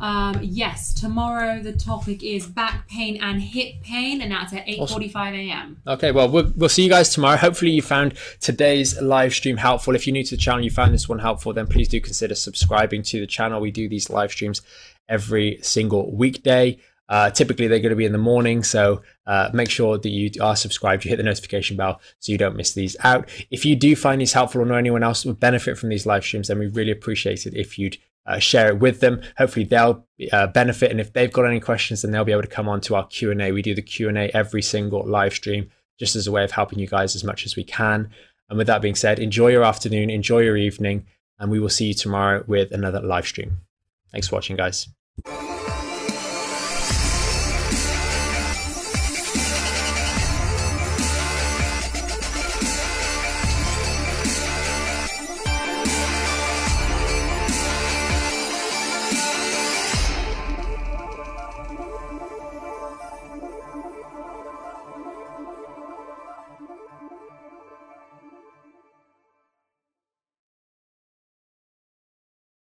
Um, 0.00 0.38
yes, 0.42 0.94
tomorrow 0.94 1.60
the 1.60 1.72
topic 1.72 2.22
is 2.22 2.46
back 2.46 2.88
pain 2.88 3.20
and 3.20 3.42
hip 3.42 3.82
pain, 3.82 4.20
and 4.20 4.30
that's 4.30 4.52
at 4.52 4.66
8:45 4.66 5.34
a.m. 5.34 5.82
Okay, 5.86 6.12
well, 6.12 6.28
well, 6.28 6.52
we'll 6.56 6.68
see 6.68 6.84
you 6.84 6.88
guys 6.88 7.12
tomorrow. 7.12 7.36
Hopefully, 7.36 7.72
you 7.72 7.82
found 7.82 8.14
today's 8.40 9.00
live 9.00 9.34
stream 9.34 9.56
helpful. 9.56 9.94
If 9.94 10.06
you're 10.06 10.12
new 10.12 10.24
to 10.24 10.36
the 10.36 10.40
channel, 10.40 10.62
you 10.62 10.70
found 10.70 10.94
this 10.94 11.08
one 11.08 11.18
helpful, 11.18 11.52
then 11.52 11.66
please 11.66 11.88
do 11.88 12.00
consider 12.00 12.34
subscribing 12.34 13.02
to 13.04 13.20
the 13.20 13.26
channel. 13.26 13.60
We 13.60 13.70
do 13.70 13.88
these 13.88 14.08
live 14.10 14.30
streams 14.30 14.62
every 15.08 15.58
single 15.62 16.14
weekday. 16.14 16.78
Uh, 17.08 17.30
typically, 17.30 17.66
they're 17.66 17.78
going 17.78 17.90
to 17.90 17.96
be 17.96 18.04
in 18.04 18.12
the 18.12 18.18
morning, 18.18 18.62
so 18.62 19.02
uh, 19.26 19.48
make 19.54 19.70
sure 19.70 19.96
that 19.96 20.10
you 20.10 20.30
are 20.42 20.56
subscribed. 20.56 21.04
You 21.04 21.08
hit 21.08 21.16
the 21.16 21.22
notification 21.22 21.76
bell 21.76 22.00
so 22.18 22.32
you 22.32 22.38
don't 22.38 22.56
miss 22.56 22.74
these 22.74 22.96
out. 23.02 23.28
If 23.50 23.64
you 23.64 23.76
do 23.76 23.96
find 23.96 24.20
these 24.20 24.34
helpful 24.34 24.60
or 24.60 24.66
know 24.66 24.74
anyone 24.74 25.02
else 25.02 25.24
would 25.24 25.40
benefit 25.40 25.78
from 25.78 25.88
these 25.88 26.04
live 26.04 26.22
streams, 26.24 26.48
then 26.48 26.58
we 26.58 26.66
really 26.66 26.90
appreciate 26.90 27.46
it 27.46 27.54
if 27.54 27.78
you'd 27.78 27.96
uh, 28.26 28.38
share 28.38 28.68
it 28.68 28.78
with 28.78 29.00
them. 29.00 29.22
Hopefully, 29.38 29.64
they'll 29.64 30.06
uh, 30.32 30.48
benefit, 30.48 30.90
and 30.90 31.00
if 31.00 31.14
they've 31.14 31.32
got 31.32 31.46
any 31.46 31.60
questions, 31.60 32.02
then 32.02 32.10
they'll 32.10 32.24
be 32.24 32.32
able 32.32 32.42
to 32.42 32.48
come 32.48 32.68
on 32.68 32.80
to 32.82 32.94
our 32.94 33.06
Q 33.06 33.30
and 33.30 33.40
A. 33.40 33.52
We 33.52 33.62
do 33.62 33.74
the 33.74 33.82
Q 33.82 34.08
and 34.08 34.18
A 34.18 34.36
every 34.36 34.60
single 34.60 35.06
live 35.06 35.32
stream, 35.32 35.70
just 35.98 36.14
as 36.14 36.26
a 36.26 36.32
way 36.32 36.44
of 36.44 36.50
helping 36.50 36.78
you 36.78 36.86
guys 36.86 37.16
as 37.16 37.24
much 37.24 37.46
as 37.46 37.56
we 37.56 37.64
can. 37.64 38.10
And 38.50 38.58
with 38.58 38.66
that 38.66 38.82
being 38.82 38.94
said, 38.94 39.18
enjoy 39.18 39.48
your 39.48 39.64
afternoon, 39.64 40.10
enjoy 40.10 40.40
your 40.40 40.56
evening, 40.56 41.06
and 41.38 41.50
we 41.50 41.60
will 41.60 41.68
see 41.68 41.86
you 41.86 41.94
tomorrow 41.94 42.44
with 42.46 42.70
another 42.72 43.00
live 43.00 43.26
stream. 43.26 43.58
Thanks 44.12 44.28
for 44.28 44.36
watching, 44.36 44.56
guys. 44.56 44.88